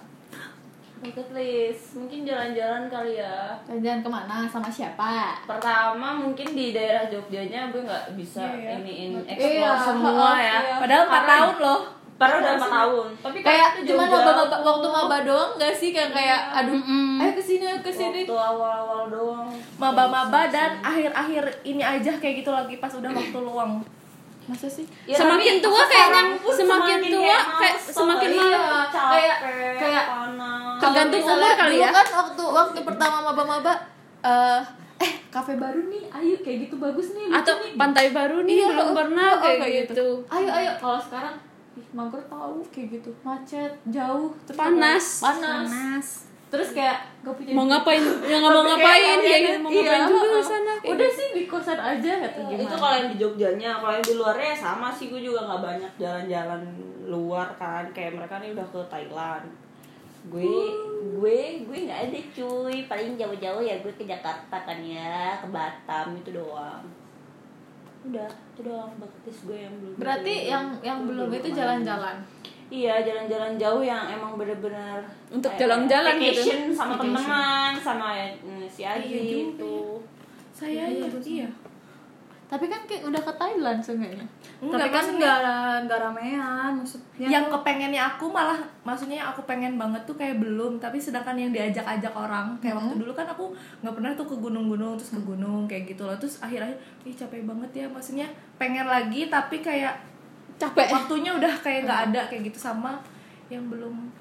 Bucket 1.00 1.32
list. 1.32 1.96
Mungkin 1.96 2.28
jalan-jalan 2.28 2.84
kali 2.86 3.16
ya. 3.16 3.56
Jalan-jalan 3.64 4.00
ke 4.04 4.10
mana? 4.10 4.36
Sama 4.44 4.68
siapa? 4.68 5.32
pertama 5.42 6.12
mungkin 6.14 6.52
di 6.52 6.70
daerah 6.70 7.08
Jogjanya 7.08 7.72
gue 7.72 7.80
nggak 7.80 8.12
bisa 8.14 8.44
Iya, 8.44 8.54
iya. 8.54 8.70
iniin 8.78 9.10
Iya, 9.16 9.32
explore 9.32 9.80
semua 9.82 10.28
iya. 10.36 10.52
ya 10.60 10.76
Padahal 10.76 11.02
4 11.02 11.10
Karena- 11.10 11.30
tahun 11.32 11.56
loh. 11.58 11.80
padahal 12.20 12.36
udah 12.38 12.52
empat 12.52 12.68
tahun. 12.70 13.06
Tapi 13.18 13.36
kan 13.38 13.46
Kayak 13.48 13.68
itu 13.72 13.80
cuman 13.88 14.06
Jogja. 14.06 14.32
maba, 14.36 14.56
waktu 14.60 14.86
maba 14.90 15.16
doang 15.24 15.50
gak 15.56 15.72
sih? 15.72 15.88
Kayak 15.90 16.12
kayak 16.12 16.40
aduh 16.52 16.76
ayo 17.16 17.32
ke 17.32 17.40
sini 17.40 17.64
ayo 17.64 17.80
ke 17.80 17.88
sini 17.90 18.20
waktu 18.22 18.36
awal-awal 18.36 19.02
doang. 19.08 19.48
Maba-maba 19.74 20.40
dan 20.46 20.84
akhir-akhir 20.84 21.44
ini 21.64 21.80
aja 21.80 22.12
kayak 22.14 22.44
gitu 22.44 22.52
lagi 22.52 22.76
pas 22.76 22.92
udah 22.92 23.08
waktu 23.10 23.38
luang. 23.40 23.80
Masa 24.50 24.66
sih 24.66 24.86
Ya, 25.04 25.16
semakin 25.16 25.54
tapi 25.54 25.64
tua 25.64 25.82
kayaknya 25.84 26.22
pun 26.36 26.52
semakin 26.52 26.98
tua 27.06 27.36
kayak 27.56 27.76
semakin 27.78 28.30
malah? 28.32 28.50
Iya, 28.50 28.82
kayak- 28.90 29.40
kayak- 29.76 30.08
panas 30.08 30.78
Tergantung 30.78 31.22
umur 31.22 31.52
kali 31.54 31.76
ya. 31.76 31.90
kan 31.90 32.06
waktu 32.10 32.42
waktu 32.42 32.78
pertama 32.82 33.16
maba-maba 33.22 33.74
eh 34.20 34.60
eh 34.98 35.12
kafe 35.28 35.54
baru 35.54 35.80
nih 35.86 36.04
ayo 36.10 36.36
kayak 36.38 36.58
gitu 36.66 36.76
bagus 36.76 37.12
nih 37.12 37.24
lucu 37.24 37.36
atau 37.36 37.54
nih. 37.58 37.72
pantai 37.74 38.06
baru 38.10 38.36
nih 38.42 38.52
Iya, 38.54 38.66
belum 38.70 38.86
oh, 38.86 38.94
pernah 38.94 39.28
oh, 39.30 39.38
kayak, 39.38 39.58
kayak 39.58 39.74
gitu. 39.86 40.08
ayo 40.26 40.48
ayo 40.50 40.70
kalau 40.76 40.98
sekarang 40.98 41.34
ih, 41.72 41.86
mager 41.90 42.20
tahu 42.26 42.56
kayak 42.66 42.88
gitu 42.94 43.10
macet 43.22 43.72
jauh 43.86 44.28
terus 44.42 44.58
Panas. 44.58 45.04
apa- 45.18 45.36
panas 45.38 46.06
terus 46.50 46.74
kayak 46.74 46.98
gak 47.22 47.34
punya 47.38 47.54
mau 47.54 47.66
ngapain? 47.70 48.02
Ya 48.30 48.36
nggak 48.42 48.52
mau 48.52 48.64
ngapain 48.66 49.18
ya 49.22 49.36
gitu 49.38 49.58
mau 49.62 49.70
iya, 49.70 49.80
ngapain 49.86 50.02
juga 50.10 50.26
di 50.26 50.42
sana 50.42 50.72
kayak 50.82 50.92
udah 50.98 51.08
gitu. 51.08 51.18
sih 51.22 51.28
di 51.30 51.42
kosan 51.46 51.78
aja 51.78 52.12
atau 52.26 52.42
gimana. 52.50 52.62
itu 52.66 52.74
kalau 52.74 52.94
yang 52.98 53.08
di 53.14 53.16
Jogjanya 53.22 53.70
kalau 53.78 53.94
yang 53.94 54.06
di 54.10 54.14
luarnya 54.18 54.46
ya 54.50 54.58
sama 54.58 54.88
sih 54.90 55.06
gue 55.06 55.20
juga 55.22 55.40
nggak 55.46 55.62
banyak 55.62 55.92
jalan-jalan 56.02 56.62
luar 57.06 57.48
kan. 57.54 57.84
Kayak 57.94 58.18
mereka 58.18 58.34
nih 58.42 58.50
udah 58.58 58.66
ke 58.66 58.80
Thailand. 58.90 59.46
Gue 60.26 60.52
gue 61.16 61.38
gue 61.70 61.78
nggak 61.86 62.00
ada 62.10 62.20
cuy. 62.34 62.76
Paling 62.90 63.10
jauh-jauh 63.14 63.62
ya 63.62 63.74
gue 63.78 63.92
ke 63.94 64.04
Jakarta 64.04 64.56
kan 64.66 64.78
ya 64.82 65.38
ke 65.38 65.46
Batam 65.54 66.18
itu 66.18 66.34
doang. 66.34 66.82
Udah 68.10 68.26
itu 68.26 68.60
doang 68.66 68.90
baktis 68.98 69.38
gue 69.46 69.58
yang 69.70 69.74
belum 69.78 69.94
berarti 69.94 70.34
yang 70.50 70.64
yang 70.82 70.98
belum 71.06 71.30
itu 71.30 71.48
jalan-jalan 71.54 72.18
iya 72.70 73.02
jalan-jalan 73.02 73.58
jauh 73.58 73.82
yang 73.82 74.06
emang 74.06 74.38
bener-bener 74.38 75.02
Untuk 75.28 75.50
jalan-jalan 75.58 76.14
gitu. 76.22 76.38
vacation 76.46 76.70
sama 76.70 76.94
teman 76.96 77.72
sama 77.74 78.08
mm, 78.14 78.64
si 78.70 78.86
Aji 78.86 79.10
Iya 79.10 79.20
itu 79.50 79.76
Saya 80.54 80.86
iya. 80.86 81.06
iya. 81.26 81.48
tapi 82.50 82.66
kan 82.66 82.82
kayak 82.82 83.06
udah 83.06 83.22
ke 83.22 83.32
Thailand 83.38 83.78
seenggaknya 83.78 84.26
Tapi 84.58 84.88
kan 84.90 85.06
nggak 85.06 85.38
nggak 85.86 85.98
ramean 86.02 86.70
maksudnya. 86.82 87.26
yang 87.30 87.46
kepengennya 87.46 88.02
aku 88.14 88.26
malah 88.26 88.58
maksudnya 88.82 89.22
yang 89.22 89.30
aku 89.30 89.46
pengen 89.46 89.78
banget 89.78 90.02
tuh 90.02 90.18
kayak 90.18 90.42
belum 90.42 90.76
tapi 90.82 90.98
sedangkan 90.98 91.38
yang 91.38 91.50
diajak-ajak 91.54 92.10
orang 92.10 92.58
kayak 92.58 92.74
waktu 92.76 92.98
dulu 92.98 93.12
kan 93.14 93.26
aku 93.30 93.54
nggak 93.82 93.94
pernah 93.94 94.10
tuh 94.18 94.26
ke 94.26 94.36
gunung-gunung 94.36 94.98
terus 94.98 95.14
ke 95.14 95.22
gunung 95.22 95.64
kayak 95.70 95.94
gitu 95.94 96.02
loh 96.04 96.18
terus 96.18 96.42
akhir-akhir 96.42 96.76
ih 97.06 97.14
capek 97.14 97.46
banget 97.46 97.70
ya 97.72 97.86
maksudnya 97.86 98.26
pengen 98.58 98.84
lagi 98.90 99.30
tapi 99.30 99.62
kayak 99.62 100.09
capek 100.60 100.86
waktunya 100.90 101.30
udah 101.32 101.52
kayak 101.58 101.80
nggak 101.82 102.00
ada 102.06 102.20
kayak 102.26 102.42
gitu 102.46 102.58
sama 102.60 103.00
yang 103.48 103.64
belum 103.66 104.12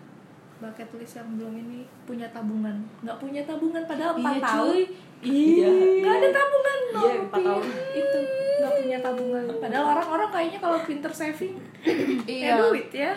bucket 0.57 0.89
list 0.93 1.15
yang 1.15 1.29
belum 1.33 1.53
ini 1.53 1.79
punya 2.03 2.27
tabungan 2.29 2.75
nggak 2.99 3.17
punya 3.17 3.41
tabungan 3.43 3.83
padahal 3.83 4.11
empat 4.13 4.33
Iya, 4.33 4.43
tahun 4.45 4.67
cuy. 4.69 4.83
iya 5.21 5.69
nggak 5.99 6.15
ada 6.15 6.29
tabungan 6.33 6.77
no 6.89 6.99
Iya, 7.01 7.13
empat 7.21 7.41
tahun. 7.41 7.63
itu 7.93 8.19
nggak 8.59 8.73
punya 8.73 8.97
tabungan 8.99 9.43
padahal 9.57 9.85
orang-orang 9.89 10.29
kayaknya 10.29 10.59
kalau 10.59 10.79
pinter 10.81 11.11
saving 11.13 11.55
Iya. 12.27 12.47
ya 12.49 12.53
duit 12.61 12.89
ya 12.89 13.13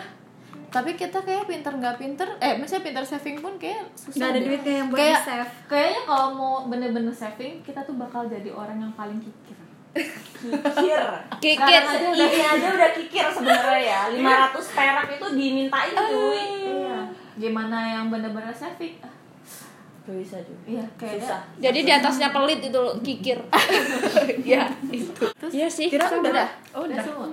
tapi 0.69 0.95
kita 0.95 1.19
kayak 1.19 1.45
pinter 1.45 1.69
nggak 1.71 1.97
pinter 1.97 2.25
eh 2.39 2.57
misalnya 2.57 2.83
pinter 2.83 3.05
saving 3.05 3.37
pun 3.37 3.53
kayak 3.57 3.91
susah 3.93 4.17
Nggak 4.17 4.27
ada 4.27 4.35
deh. 4.35 4.45
duitnya 4.47 4.73
yang 4.75 4.87
buat 4.87 4.97
kayak 4.97 5.19
di-save. 5.19 5.51
kayaknya 5.67 6.01
kalau 6.03 6.27
mau 6.33 6.53
bener-bener 6.65 7.13
saving 7.13 7.53
kita 7.61 7.79
tuh 7.81 7.95
bakal 7.95 8.25
jadi 8.25 8.49
orang 8.49 8.77
yang 8.79 8.93
paling 8.93 9.19
kikir 9.19 9.57
kikir. 9.93 11.03
Kikir. 11.39 11.81
Sekarang 11.83 11.93
aja 11.93 12.07
udah 12.09 12.27
ini 12.27 12.43
aja 12.43 12.67
udah 12.73 12.89
kikir 12.91 13.25
sebenarnya 13.29 13.79
ya. 13.79 14.01
500 14.51 14.77
perak 14.77 15.07
itu 15.13 15.25
dimintain 15.33 15.93
cuy. 15.93 16.41
Iya. 16.59 16.97
Gimana 17.37 17.77
yang 17.89 18.05
bener-bener 18.09 18.53
saving 18.53 18.97
Ah, 19.01 19.09
Gak 20.03 20.19
bisa 20.19 20.37
juga. 20.43 20.61
Iya 20.67 20.85
kayak 20.99 21.15
susah. 21.23 21.41
Jadi 21.63 21.79
di 21.87 21.91
atasnya 21.95 22.29
pelit 22.35 22.59
itu 22.59 22.75
loh, 22.75 22.95
kikir. 22.99 23.39
Ya 24.51 24.67
itu. 24.91 25.23
Iya 25.47 25.67
sih 25.71 25.87
Kira 25.87 26.05
sama. 26.11 26.27
udah. 26.27 26.49
oh, 26.75 26.83
udah. 26.83 26.99
Semua? 26.99 27.27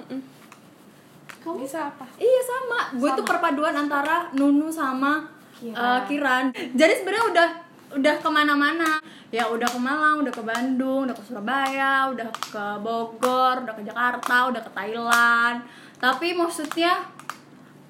Kamu? 1.40 1.56
Bisa 1.64 1.90
apa? 1.90 2.04
Iya 2.14 2.40
sama. 2.46 2.80
Gue 2.94 3.10
tuh 3.16 3.26
perpaduan 3.26 3.74
antara 3.74 4.30
Nunu 4.36 4.70
sama 4.70 5.24
eh, 5.64 6.00
Kiran. 6.06 6.54
Jadi 6.54 6.92
sebenarnya 6.94 7.26
udah 7.32 7.48
udah 7.94 8.14
ke 8.18 8.28
mana-mana. 8.30 9.02
Ya 9.30 9.46
udah 9.46 9.70
ke 9.70 9.78
Malang, 9.78 10.26
udah 10.26 10.34
ke 10.34 10.42
Bandung, 10.42 11.06
udah 11.06 11.14
ke 11.14 11.22
Surabaya, 11.22 12.10
udah 12.10 12.28
ke 12.34 12.64
Bogor, 12.82 13.62
udah 13.62 13.74
ke 13.78 13.82
Jakarta, 13.86 14.50
udah 14.50 14.62
ke 14.62 14.70
Thailand. 14.74 15.62
Tapi 16.02 16.34
maksudnya 16.34 16.98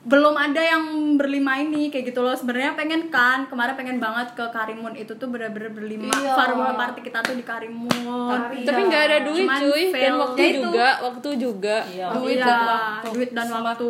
belum 0.00 0.33
ada 0.33 0.57
yang 0.59 0.85
berlima 1.14 1.61
ini 1.61 1.92
kayak 1.92 2.09
gitu 2.09 2.21
loh. 2.21 2.33
Sebenarnya 2.33 2.73
pengen 2.73 3.12
kan 3.12 3.45
kemarin 3.47 3.76
pengen 3.76 4.00
banget 4.00 4.33
ke 4.33 4.45
Karimun. 4.49 4.97
Itu 4.97 5.12
tuh 5.14 5.28
bener-bener 5.28 5.69
berlima 5.69 6.09
Iya. 6.11 6.33
farewell 6.33 6.73
party 6.73 7.04
kita 7.04 7.21
tuh 7.21 7.37
di 7.37 7.45
Karimun. 7.45 8.64
Tapi 8.64 8.80
nggak 8.80 9.02
ada 9.02 9.19
duit 9.23 9.45
Cuman 9.45 9.61
cuy. 9.61 9.85
Dan 9.90 10.14
waktu 10.16 10.38
Ya 10.38 10.49
itu. 10.49 10.61
juga 10.62 10.88
waktu 11.02 11.28
juga 11.37 11.76
Iya. 11.87 12.07
duit 12.16 12.37
Iya, 12.37 12.47
dan 12.47 12.61
waktu 12.64 13.07
duit 13.12 13.30
dan 13.30 13.49
waktu. 13.50 13.87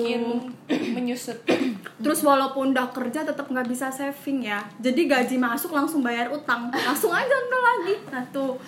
menyusut. 0.99 1.39
Terus 2.03 2.21
walaupun 2.21 2.71
udah 2.71 2.91
kerja 2.91 3.23
tetap 3.23 3.47
nggak 3.47 3.67
bisa 3.67 3.87
saving 3.89 4.47
ya. 4.47 4.59
Jadi 4.79 5.07
gaji 5.07 5.37
masuk 5.37 5.71
langsung 5.71 6.03
bayar 6.03 6.27
utang, 6.29 6.71
langsung 6.73 7.11
aja 7.11 7.27
nol 7.47 7.63
lagi. 7.63 7.95
Nah 8.11 8.23
tuh. 8.31 8.59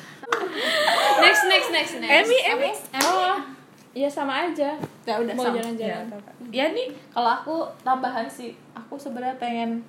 next 1.19 1.43
next 1.45 1.69
next 1.71 1.95
next. 1.99 2.23
Emi 2.23 2.39
Emi. 2.45 2.71
Oh 3.03 3.62
iya 3.93 4.09
sama 4.09 4.49
aja. 4.49 4.77
Ya 5.05 5.15
udah 5.21 5.35
mau 5.37 5.45
sama. 5.49 5.57
jalan-jalan 5.61 6.07
ya. 6.53 6.67
nih 6.73 6.89
kalau 7.13 7.31
aku 7.33 7.57
tambahan 7.85 8.29
sih 8.29 8.57
aku 8.73 8.97
sebenarnya 8.97 9.37
pengen 9.37 9.85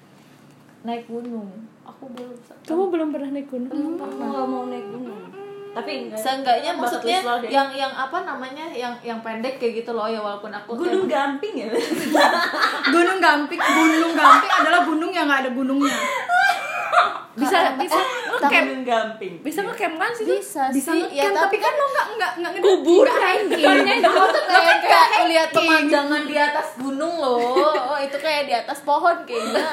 naik 0.84 1.08
gunung. 1.08 1.48
Aku 1.84 2.08
belum 2.12 2.36
kamu 2.64 2.84
belum 2.92 3.08
pernah 3.12 3.30
naik 3.36 3.48
gunung? 3.52 4.00
Aku 4.00 4.16
gak 4.20 4.48
mau 4.48 4.64
naik 4.68 4.88
gunung. 4.88 5.22
Tapi 5.74 6.14
seenggaknya 6.14 6.78
bucket 6.78 7.02
maksudnya 7.02 7.20
deh. 7.42 7.50
yang 7.50 7.70
yang 7.74 7.90
apa 7.90 8.22
namanya 8.22 8.70
yang 8.70 8.94
yang 9.02 9.18
pendek 9.26 9.58
kayak 9.58 9.82
gitu 9.82 9.98
loh 9.98 10.06
ya 10.06 10.22
walaupun 10.22 10.54
aku 10.54 10.78
gunung 10.78 11.10
gamping 11.10 11.66
ya? 11.66 11.74
Gunung 12.94 13.18
Gamping, 13.18 13.58
Gunung 13.58 14.14
Gamping 14.14 14.52
adalah 14.54 14.86
gunung 14.86 15.10
yang 15.10 15.26
nggak 15.26 15.48
ada 15.48 15.52
gunungnya. 15.56 15.90
bisa 17.34 17.58
bisa 17.82 17.98
ngecamp. 17.98 18.54
gunung 18.54 18.84
gamping 18.86 19.34
bisa 19.42 19.60
ngecamp 19.66 19.96
kan 19.98 20.12
sih 20.14 20.26
bisa, 20.30 20.70
Bisa 20.70 20.92
sih. 20.94 21.02
Ngecamp, 21.02 21.18
ya 21.18 21.28
tapi 21.34 21.58
kan 21.58 21.74
lo 21.74 21.86
nggak 21.90 22.08
nggak 22.14 22.32
nggak 22.38 22.52
kuburan 22.62 23.42
Iya, 23.54 23.72
aku 24.06 24.26
tuh 24.30 24.44
kayak 24.46 24.78
kayak 24.86 25.26
lihat 25.34 25.50
pemandangan 25.50 26.24
di 26.30 26.36
atas 26.38 26.68
gunung 26.78 27.14
loh 27.18 27.74
oh 27.94 28.00
itu 28.02 28.18
kayak 28.18 28.44
di 28.50 28.54
atas 28.54 28.80
pohon 28.82 29.18
kayaknya. 29.24 29.66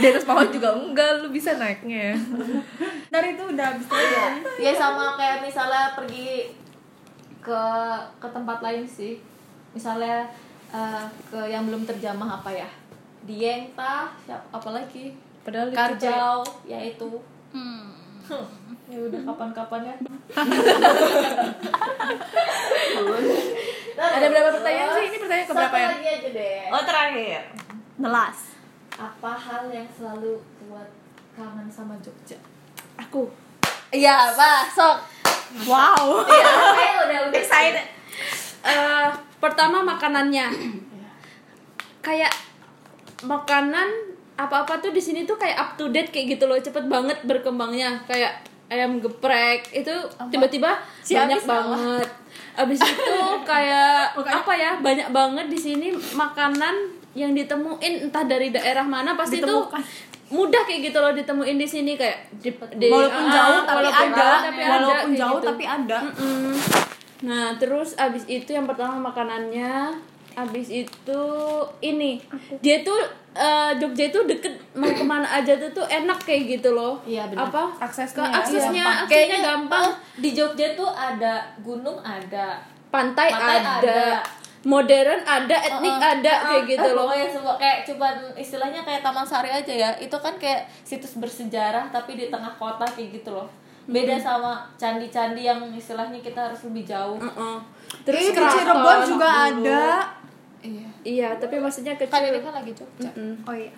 Di 0.00 0.06
atas 0.08 0.24
pohon 0.24 0.48
juga 0.48 0.72
enggak 0.72 1.20
lu 1.20 1.28
bisa 1.28 1.56
naiknya. 1.60 2.14
Ya 2.14 2.16
Dari 3.12 3.36
itu 3.36 3.44
udah 3.44 3.68
bisa 3.76 3.94
ya. 3.94 4.26
ya 4.58 4.72
sama 4.72 5.14
kayak 5.20 5.44
misalnya 5.44 5.92
pergi 5.92 6.50
ke 7.44 7.62
ke 8.18 8.28
tempat 8.32 8.58
lain 8.64 8.84
sih. 8.88 9.20
Misalnya 9.76 10.24
eh, 10.72 11.04
ke 11.28 11.40
yang 11.46 11.68
belum 11.68 11.84
terjamah 11.84 12.40
apa 12.40 12.50
ya? 12.50 12.68
Dieng 13.24 13.72
tah 13.76 14.12
siapa 14.24 14.44
apalagi 14.52 15.12
padahal 15.44 15.68
itu 15.70 15.76
Karjau 15.76 16.38
ya 16.64 16.78
itu. 16.82 17.10
Ya 18.84 18.98
udah 19.00 19.20
kapan-kapan 19.28 19.80
ya 19.92 19.94
ada 23.94 24.26
berapa 24.30 24.50
pertanyaan 24.58 24.90
sih? 24.94 25.04
Ini 25.10 25.18
pertanyaan 25.20 25.48
keberapa 25.48 25.76
ya? 25.76 25.88
lagi 25.94 26.08
aja 26.08 26.28
deh. 26.34 26.58
Oh 26.72 26.82
terakhir. 26.82 27.42
Nelas. 28.00 28.38
apa 28.94 29.34
hal 29.34 29.74
yang 29.74 29.90
selalu 29.90 30.38
buat 30.70 30.86
kangen 31.34 31.66
sama 31.66 31.98
Jogja? 31.98 32.38
Aku. 32.94 33.26
Iya 33.90 34.30
apa? 34.30 34.70
Sok. 34.70 34.96
Wow. 35.66 36.22
iya 36.30 36.50
kayak 36.78 36.96
udah 37.02 37.18
udah 37.26 37.40
excited. 37.42 37.86
Eh, 38.62 39.08
pertama 39.42 39.82
makanannya. 39.82 40.46
Kayak 42.06 42.30
makanan 43.26 44.13
apa-apa 44.34 44.78
tuh 44.78 44.90
di 44.90 44.98
sini 44.98 45.22
tuh 45.22 45.34
kayak 45.34 45.54
up 45.54 45.70
to 45.74 45.88
date 45.88 46.08
kayak 46.08 46.34
gitu 46.34 46.44
loh 46.44 46.56
cepet 46.56 46.84
banget 46.84 47.22
berkembangnya 47.22 48.02
kayak 48.04 48.34
ayam 48.66 48.98
geprek 48.98 49.70
itu 49.70 49.92
tiba-tiba 50.28 50.74
Si 50.98 51.14
banyak 51.14 51.42
banget 51.44 52.08
abis 52.54 52.80
itu 52.80 53.16
kayak 53.50 54.14
apa 54.16 54.52
ya 54.52 54.72
banyak 54.78 55.08
banget 55.08 55.46
di 55.46 55.56
sini 55.56 55.86
makanan 56.12 56.74
yang 57.14 57.30
ditemuin 57.30 57.78
entah 58.04 58.24
dari 58.24 58.50
daerah 58.50 58.82
mana 58.82 59.14
pasti 59.14 59.38
itu 59.38 59.56
mudah 60.26 60.62
kayak 60.64 60.90
gitu 60.90 60.98
loh 60.98 61.12
ditemuin 61.12 61.54
di 61.54 61.68
sini 61.68 61.94
kayak 61.94 62.26
di, 62.34 62.50
di- 62.74 62.90
Walaupun 62.90 63.22
ah, 63.22 63.30
jauh 63.30 63.60
tapi 63.62 63.76
walaupun 63.78 64.08
ada. 64.08 64.18
jauh 64.18 64.38
tapi 64.40 64.58
ada, 64.58 64.72
Walaupun 64.72 64.96
kayak 65.06 65.20
jauh 65.20 65.38
gitu. 65.38 65.46
tapi 65.46 65.64
ada. 65.64 65.98
Mm-mm. 66.02 66.52
Nah, 67.24 67.46
terus 67.54 67.94
abis 67.94 68.24
itu 68.26 68.50
yang 68.50 68.66
pertama 68.66 68.98
makanannya 69.00 69.94
Abis 70.36 70.68
itu 70.68 71.22
ini 71.80 72.18
dia 72.58 72.80
tuh 72.80 72.98
eh, 73.32 73.70
Jogja 73.76 74.04
itu 74.06 74.20
deket 74.24 74.50
mau 74.72 74.86
ke 74.92 75.02
mana 75.02 75.24
aja 75.24 75.54
tuh 75.54 75.70
tuh 75.72 75.84
enak 75.84 76.18
kayak 76.20 76.42
gitu 76.52 76.70
loh. 76.70 76.98
Iya, 77.02 77.26
benar. 77.26 77.48
Apa? 77.48 77.62
Aksesnya, 77.80 78.20
Ke 78.20 78.36
aksesnya, 78.36 78.84
Gampang. 78.84 78.98
aksesnya 79.00 79.08
Kayaknya 79.08 79.38
gampang. 79.40 79.84
eh, 79.84 79.94
di 80.16 80.30
Jogja 80.30 80.66
tuh 80.74 80.88
ada 80.88 81.34
gunung 81.60 81.98
ada 81.98 82.58
Pantai, 82.88 83.26
Pantai 83.28 83.58
ada. 83.58 83.72
ada. 83.80 84.02
modern 84.64 85.20
ada, 85.20 85.56
etnik 85.60 85.92
Uh-uh. 85.92 86.12
ada 86.14 86.32
kayak 86.40 86.56
Uh-uh. 86.56 86.70
gitu 86.70 86.86
Eh, 86.86 86.94
loh. 86.94 87.04
Pokoknya 87.04 87.28
semua 87.28 87.54
kayak 87.54 87.78
cuman 87.84 88.14
istilahnya 88.34 88.80
kayak 88.80 89.00
Taman 89.00 89.22
Sari 89.22 89.50
aja 89.50 89.74
ya. 89.74 89.90
Itu 89.94 90.16
kan 90.16 90.34
kayak 90.34 90.64
situs 90.80 91.14
bersejarah 91.14 91.90
tapi 91.90 92.14
di 92.14 92.26
tengah 92.26 92.48
kota 92.54 92.86
kayak 92.86 93.12
gitu 93.14 93.30
loh. 93.30 93.44
Beda 93.84 94.16
sama 94.16 94.64
candi-candi 94.74 95.42
yang 95.42 95.60
istilahnya 95.68 96.16
kita 96.18 96.48
harus 96.48 96.64
lebih 96.64 96.80
jauh. 96.86 97.20
Heeh. 97.20 97.56
Terus 98.00 98.16
Terus 98.16 98.24
di 98.24 98.32
keraton. 98.32 98.56
Cirebon 98.56 98.98
juga 99.06 99.28
ada. 99.44 99.84
Iya. 100.64 100.88
Iya, 101.04 101.28
tapi 101.36 101.60
maksudnya 101.60 101.92
Kan 101.94 102.24
ini 102.24 102.32
kecil. 102.32 102.40
kan 102.40 102.52
lagi 102.56 102.72
Jogja. 102.72 103.10
Oh 103.44 103.52
iya. 103.52 103.68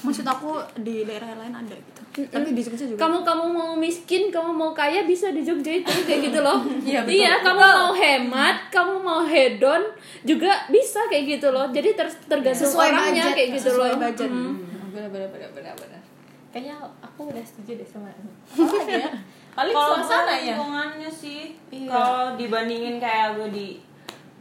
Maksud 0.00 0.24
aku 0.24 0.50
di 0.78 1.04
daerah 1.04 1.36
lain 1.36 1.52
ada 1.52 1.76
gitu. 1.76 2.00
Tapi 2.26 2.50
di 2.50 2.62
Jogja 2.62 2.84
juga. 2.86 2.98
Kamu 2.98 3.20
kamu 3.20 3.44
mau 3.46 3.70
miskin, 3.74 4.28
kamu 4.28 4.48
mau 4.48 4.72
kaya 4.72 5.04
bisa 5.04 5.28
di 5.28 5.40
Jogja 5.40 5.68
itu 5.74 5.92
kayak 6.02 6.20
gitu 6.26 6.40
loh. 6.40 6.64
Iya, 6.80 7.04
betul. 7.04 7.12
Iya, 7.14 7.32
kamu 7.38 7.60
mau 7.60 7.90
hemat, 7.92 8.56
kamu 8.68 8.94
mau 8.98 9.20
hedon 9.22 9.82
juga 10.22 10.48
bisa 10.66 11.04
kayak 11.06 11.36
gitu 11.36 11.48
loh. 11.50 11.68
Jadi 11.68 11.92
ter 11.92 12.08
tergantung 12.24 12.64
Sesuai 12.64 12.88
orangnya 12.88 13.12
budget, 13.22 13.36
kayak 13.36 13.48
gitu 13.52 13.68
sesuai 13.68 13.90
loh. 13.90 14.00
budget. 14.00 14.30
Mm. 14.30 14.52
Benar 14.88 15.08
benar 15.10 15.28
benar 15.30 15.50
benar 15.52 15.74
benar. 15.76 16.00
Kayaknya 16.48 16.74
aku 16.98 17.20
udah 17.28 17.40
setuju 17.42 17.76
deh 17.76 17.84
sama 17.86 18.08
ini. 18.10 18.32
Lagi 18.58 18.92
ya? 19.04 19.10
Paling 19.52 19.74
kalau 19.74 20.00
suasana 20.00 20.32
ya. 20.34 20.56
lingkungannya 20.56 21.10
sih 21.10 21.52
Iya. 21.68 21.88
kalau 21.88 22.24
dibandingin 22.34 22.96
kayak 22.96 23.36
gue 23.36 23.48
di 23.52 23.68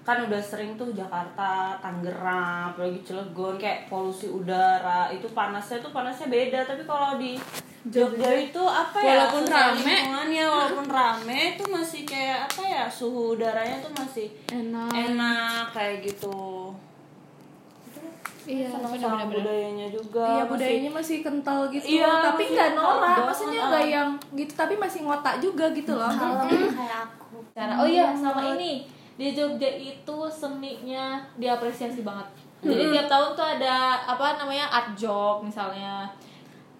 kan 0.01 0.17
udah 0.19 0.41
sering 0.41 0.73
tuh 0.73 0.89
Jakarta, 0.89 1.77
Tangerang, 1.77 2.69
apalagi 2.69 2.99
Cilegon 3.01 3.53
kayak 3.55 3.85
polusi 3.85 4.27
udara. 4.27 5.07
Itu 5.07 5.29
panasnya 5.29 5.77
tuh 5.77 5.89
panasnya 5.89 6.25
beda 6.27 6.63
tapi 6.63 6.81
kalau 6.83 7.15
di 7.15 7.37
Jogja 7.83 8.29
itu 8.31 8.61
apa 8.61 8.93
ya 8.95 9.25
Walaupun 9.25 9.43
rame. 9.43 9.81
lingkungannya 9.83 10.45
walaupun 10.45 10.85
rame 10.87 11.39
itu 11.51 11.63
masih 11.67 12.01
kayak 12.03 12.45
apa 12.45 12.61
ya 12.63 12.83
suhu 12.87 13.33
udaranya 13.33 13.77
tuh 13.79 13.89
masih 13.91 14.29
Enak. 14.47 14.89
enak 14.89 15.65
kayak 15.71 16.01
gitu. 16.03 16.69
Iya, 18.41 18.73
sama 18.73 19.21
budayanya 19.23 19.85
juga 19.87 20.25
Iya 20.25 20.43
masih- 20.43 20.49
budayanya 20.51 20.91
masih 20.91 21.17
kental 21.21 21.59
gitu. 21.69 21.85
Iya, 21.87 22.09
tapi 22.23 22.43
nggak 22.49 22.69
norak 22.73 23.17
maksudnya 23.23 23.61
nggak 23.63 23.85
yang 23.87 24.09
gitu 24.33 24.53
tapi 24.55 24.73
masih 24.75 24.99
ngotak 25.01 25.37
juga 25.37 25.65
gitu 25.71 25.93
loh. 25.93 26.09
Kayak 26.09 26.97
aku. 27.07 27.37
Cara 27.53 27.73
oh 27.77 27.85
iya 27.85 28.13
sama 28.13 28.57
ini 28.57 28.85
di 29.21 29.37
Jogja 29.37 29.69
itu 29.69 30.17
seninya 30.33 31.21
diapresiasi 31.37 32.01
banget. 32.01 32.25
Jadi 32.65 32.89
tiap 32.89 33.05
tahun 33.05 33.29
tuh 33.37 33.45
ada 33.45 34.01
apa 34.01 34.41
namanya 34.41 34.65
art 34.73 34.97
job 34.97 35.45
misalnya. 35.45 36.09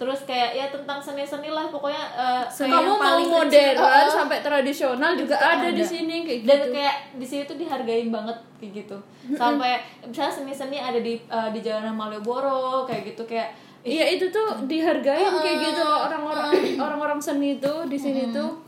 Terus 0.02 0.26
kayak 0.26 0.58
ya 0.58 0.66
tentang 0.74 0.98
seni-seni 0.98 1.54
lah 1.54 1.70
pokoknya 1.70 2.02
eh, 2.18 2.44
Seni 2.50 2.74
Kamu 2.74 2.98
mau 2.98 2.98
paling 2.98 3.30
modern 3.30 3.78
kecil. 3.78 4.10
sampai 4.10 4.42
tradisional 4.42 5.14
juga 5.14 5.38
ada, 5.38 5.70
di 5.70 5.86
sini 5.86 6.26
kayak 6.26 6.42
dan 6.42 6.58
gitu. 6.58 6.74
kayak 6.74 6.96
di 7.22 7.26
sini 7.30 7.42
tuh 7.46 7.58
dihargain 7.62 8.10
banget 8.10 8.38
kayak 8.58 8.72
gitu. 8.82 8.98
Sampai 9.38 9.78
misalnya 10.02 10.34
seni-seni 10.34 10.82
ada 10.82 10.98
di 10.98 11.22
eh, 11.22 11.50
di 11.54 11.60
Jalanan 11.62 11.94
Malioboro 11.94 12.90
kayak 12.90 13.14
gitu 13.14 13.30
kayak 13.30 13.54
Iya 13.82 14.14
itu 14.14 14.30
tuh 14.30 14.46
dihargain 14.70 15.34
kayak 15.42 15.58
gitu 15.74 15.82
loh 15.82 16.06
orang-orang 16.06 16.54
orang-orang 16.78 17.18
seni 17.18 17.58
itu 17.58 17.74
di 17.90 17.98
sini 17.98 18.30
tuh 18.30 18.62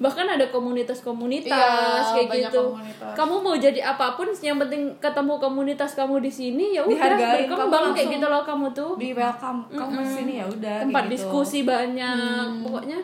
bahkan 0.00 0.24
ada 0.24 0.48
komunitas-komunitas 0.48 1.52
Iya, 1.52 2.24
kayak 2.24 2.48
gitu. 2.48 2.72
komunitas. 2.72 3.12
Kamu 3.12 3.34
mau 3.38 3.52
jadi 3.52 3.80
apa 3.84 4.16
pun 4.16 4.32
yang 4.34 4.56
penting 4.56 4.96
ketemu 4.96 5.36
komunitas 5.36 5.92
kamu 5.92 6.24
di 6.24 6.32
sini 6.32 6.72
ya 6.72 6.82
udah 6.82 6.96
kamu 6.96 7.52
berkembang 7.52 7.92
kayak 7.92 8.08
gitu 8.16 8.26
loh 8.26 8.40
kamu 8.40 8.66
tuh. 8.72 8.96
di 8.96 9.12
welcome 9.12 9.60
kamu 9.68 10.00
ke 10.00 10.04
sini 10.08 10.32
ya 10.40 10.46
udah 10.48 10.76
Tempat 10.88 11.04
gitu. 11.04 11.12
diskusi 11.12 11.58
banyak 11.62 12.64
pokoknya 12.64 12.98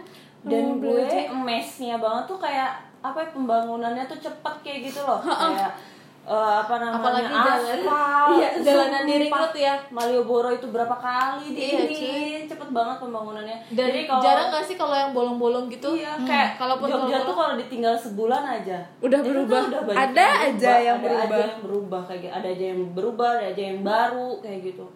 dan 0.46 0.64
oh, 0.64 0.74
gue 0.78 1.04
belajar. 1.04 1.36
mesnya 1.36 1.96
banget 1.98 2.24
tuh 2.24 2.38
kayak 2.38 2.70
apa 3.02 3.18
ya, 3.18 3.28
pembangunannya 3.30 4.04
tuh 4.06 4.18
cepet 4.18 4.54
kayak 4.64 4.80
gitu 4.88 5.00
loh 5.04 5.20
kayak 5.20 5.72
eh, 6.26 6.34
apa 6.58 6.74
namanya? 6.76 6.98
Apalagi 6.98 7.30
jalan- 7.30 7.62
aspal 7.78 8.26
iya, 8.34 8.48
jalanan 8.58 9.02
di 9.02 9.14
ring 9.16 9.32
road 9.32 9.54
ya. 9.54 9.74
Malioboro 9.88 10.50
itu 10.50 10.66
berapa 10.66 10.92
kali 10.92 11.46
Iya, 11.48 11.86
diinin 11.86 12.42
cepet 12.44 12.68
banget 12.68 12.96
pembangunannya. 12.98 13.58
Dan 13.70 13.86
jadi 13.86 14.00
kalau 14.04 14.20
jarang 14.20 14.48
gak 14.50 14.64
sih 14.64 14.74
kalau 14.74 14.92
yang 14.92 15.12
bolong-bolong 15.12 15.66
gitu? 15.68 15.94
iya 15.94 16.18
kayak 16.20 16.50
kalaupun 16.56 16.86
Jogja 16.88 17.22
tuh 17.22 17.32
kalau 17.32 17.54
ditinggal 17.54 17.94
sebulan 17.94 18.42
aja. 18.42 18.78
Udah 18.98 19.18
itu 19.18 19.28
berubah. 19.28 19.60
udah 19.64 19.80
Ada 19.94 20.26
yang 20.26 20.42
aja 20.48 20.72
yang 20.80 20.98
ada 20.98 21.04
berubah. 21.04 21.24
aja 21.24 21.46
yang 21.46 21.62
berubah. 21.62 22.00
Kayak 22.02 22.20
gitu 22.20 22.34
ada 22.34 22.48
aja 22.48 22.64
yang 22.66 22.80
berubah 22.90 23.28
ada 23.32 23.46
aja 23.46 23.62
yang 23.64 23.80
baru 23.80 24.28
kayak 24.40 24.60
gitu 24.64 24.86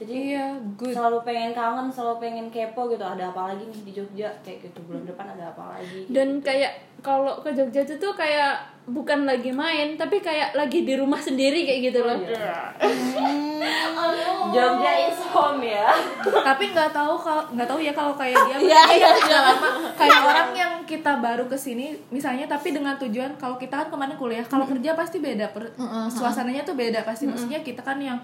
jadi 0.00 0.16
iya 0.16 0.56
good. 0.80 0.96
selalu 0.96 1.20
pengen 1.28 1.52
kangen 1.52 1.92
selalu 1.92 2.24
pengen 2.24 2.48
kepo 2.48 2.88
gitu. 2.88 3.04
Ada 3.04 3.36
apa 3.36 3.52
lagi 3.52 3.68
nih 3.68 3.80
di 3.84 3.92
Jogja? 3.92 4.32
Kayak 4.40 4.72
gitu 4.72 4.80
bulan 4.88 5.04
depan 5.04 5.28
ada 5.36 5.52
apa 5.52 5.76
lagi? 5.76 6.08
Dan 6.08 6.40
kayak 6.40 6.72
kalau 7.04 7.44
ke 7.44 7.52
Jogja 7.52 7.84
itu 7.84 8.00
tuh 8.00 8.16
kayak 8.16 8.64
bukan 8.88 9.28
lagi 9.28 9.52
main 9.52 10.00
tapi 10.00 10.24
kayak 10.24 10.56
lagi 10.56 10.88
di 10.88 10.96
rumah 10.96 11.20
sendiri 11.20 11.68
kayak 11.68 11.92
gitu 11.92 12.00
loh. 12.00 12.16
Jogja 14.56 14.92
is 15.04 15.20
home 15.28 15.60
ya. 15.60 15.92
Tapi 16.24 16.64
nggak 16.72 16.96
tahu 16.96 17.20
kalau 17.20 17.44
nggak 17.52 17.68
tahu 17.68 17.80
ya 17.84 17.92
kalau 17.92 18.16
kayak 18.16 18.40
dia. 18.48 18.56
Iya, 18.56 18.82
iya, 18.96 19.08
nggak 19.12 19.42
lama. 19.52 19.68
Kayak 20.00 20.20
orang 20.24 20.48
yang 20.56 20.72
kita 20.88 21.12
baru 21.20 21.44
ke 21.44 21.60
sini 21.60 21.92
misalnya 22.08 22.48
tapi 22.48 22.72
dengan 22.72 22.96
tujuan 22.96 23.36
kalau 23.36 23.60
kita 23.60 23.84
kan 23.84 23.92
ke 23.92 23.96
mana 24.00 24.16
kuliah 24.16 24.48
kalau 24.48 24.64
kerja 24.64 24.96
pasti 24.96 25.20
beda 25.20 25.52
per- 25.52 25.76
suasananya 26.08 26.64
tuh 26.64 26.72
beda 26.72 27.04
pasti. 27.04 27.28
Maksudnya 27.28 27.60
kita 27.60 27.84
kan 27.84 28.00
yang 28.00 28.16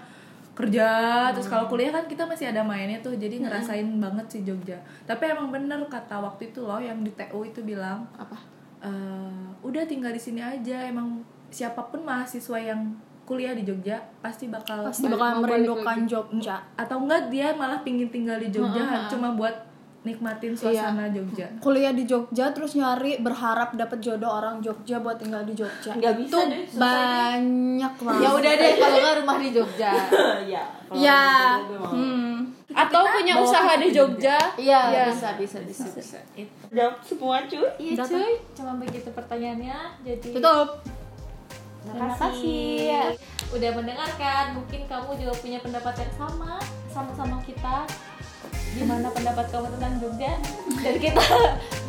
kerja 0.57 0.89
terus 1.31 1.45
kalau 1.45 1.69
kuliah 1.69 1.93
kan 1.93 2.09
kita 2.09 2.25
masih 2.25 2.49
ada 2.49 2.65
mainnya 2.65 2.97
tuh 2.97 3.13
jadi 3.13 3.37
ngerasain 3.45 3.85
banget 4.01 4.25
sih 4.25 4.41
Jogja. 4.41 4.81
Tapi 5.05 5.29
emang 5.29 5.53
bener 5.53 5.77
kata 5.85 6.17
waktu 6.17 6.49
itu 6.49 6.65
loh 6.65 6.81
yang 6.81 7.05
di 7.05 7.13
TU 7.13 7.45
itu 7.45 7.61
bilang 7.61 8.09
apa? 8.17 8.57
eh, 8.77 9.41
udah 9.65 9.83
tinggal 9.89 10.13
di 10.13 10.21
sini 10.21 10.41
aja 10.41 10.85
emang 10.85 11.21
siapa 11.49 11.81
pun 11.89 12.05
mahasiswa 12.05 12.57
yang 12.61 12.93
kuliah 13.27 13.51
di 13.51 13.67
Jogja 13.67 13.99
pasti 14.23 14.47
bakal 14.47 14.87
Pasti 14.87 15.09
bakal 15.09 15.43
merindukan 15.43 16.07
Jogja. 16.07 16.63
atau 16.79 17.03
enggak 17.03 17.27
dia 17.27 17.51
malah 17.51 17.83
pingin 17.83 18.07
tinggal 18.07 18.39
di 18.39 18.47
Jogja 18.47 18.85
cuma 19.11 19.35
buat 19.35 19.66
nikmatin 20.07 20.55
suasana 20.55 21.11
Jogja 21.11 21.51
Kuliah 21.59 21.91
di 21.91 22.07
Jogja 22.07 22.49
terus 22.49 22.73
nyari 22.73 23.19
berharap 23.19 23.75
dapat 23.75 23.99
jodoh 23.99 24.31
orang 24.31 24.57
Jogja 24.57 24.97
buat 24.97 25.19
tinggal 25.19 25.43
di 25.43 25.51
Jogja. 25.51 25.91
Nggak 25.91 26.13
bisa 26.17 26.31
Itu 26.31 26.39
deh, 26.47 26.63
banyak 26.73 27.93
banget. 27.99 28.23
Ya 28.23 28.29
udah 28.31 28.53
deh 28.53 28.71
kalau 28.73 28.97
nggak 28.97 29.15
rumah 29.19 29.37
di 29.37 29.49
Jogja. 29.51 29.91
ya 30.53 30.63
Ya. 30.87 31.59
Hmm. 31.67 32.47
Atau 32.71 33.03
punya 33.03 33.35
usaha 33.37 33.75
di 33.75 33.89
Jogja. 33.89 34.37
Iya, 34.55 34.81
Iya. 34.87 35.05
bisa 35.11 35.29
bisa 35.35 35.57
bisa 35.61 35.83
bisa. 35.89 36.19
jawab 36.69 36.95
semua 37.01 37.43
cuy 37.43 37.67
Iya 37.75 37.99
cuy, 37.99 38.39
cuma 38.53 38.71
begitu 38.77 39.09
pertanyaannya. 39.11 39.77
Jadi 40.01 40.29
Tutup. 40.31 40.79
terima 41.83 42.11
kasih 42.13 43.15
udah 43.49 43.71
mendengarkan. 43.73 44.45
Mungkin 44.55 44.81
kamu 44.85 45.09
juga 45.17 45.33
punya 45.35 45.59
pendapat 45.59 45.95
yang 45.97 46.13
sama 46.15 46.55
sama-sama 46.87 47.37
kita. 47.41 47.83
Gimana 48.77 49.09
pendapat 49.09 49.45
kamu 49.49 49.67
tentang 49.73 49.93
Jogja? 49.97 50.33
Dan 50.77 50.95
kita 51.01 51.25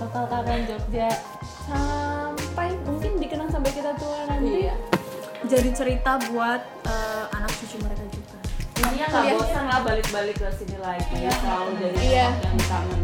bakal 0.00 0.24
kangen 0.26 0.62
Jogja. 0.64 1.08
Sampai 1.68 2.72
mungkin 2.82 3.20
dikenang 3.20 3.52
sampai 3.52 3.70
kita 3.70 3.92
tua 4.00 4.24
nanti. 4.24 4.64
Iya. 4.64 4.74
Jadi 5.44 5.70
cerita 5.70 6.16
buat 6.32 6.60
eh, 6.82 7.24
anak 7.30 7.52
cucu 7.60 7.76
mereka 7.84 8.04
juga. 8.08 8.36
Intinya 8.78 9.06
nggak 9.06 9.24
bosan 9.36 9.64
lah 9.68 9.80
balik-balik 9.84 10.36
ke 10.38 10.48
sini 10.56 10.78
lagi 10.80 11.04
selalu 11.12 11.70
jadi 11.76 11.98
Iya. 12.00 12.26
yang 12.40 12.58
kangen 12.66 13.00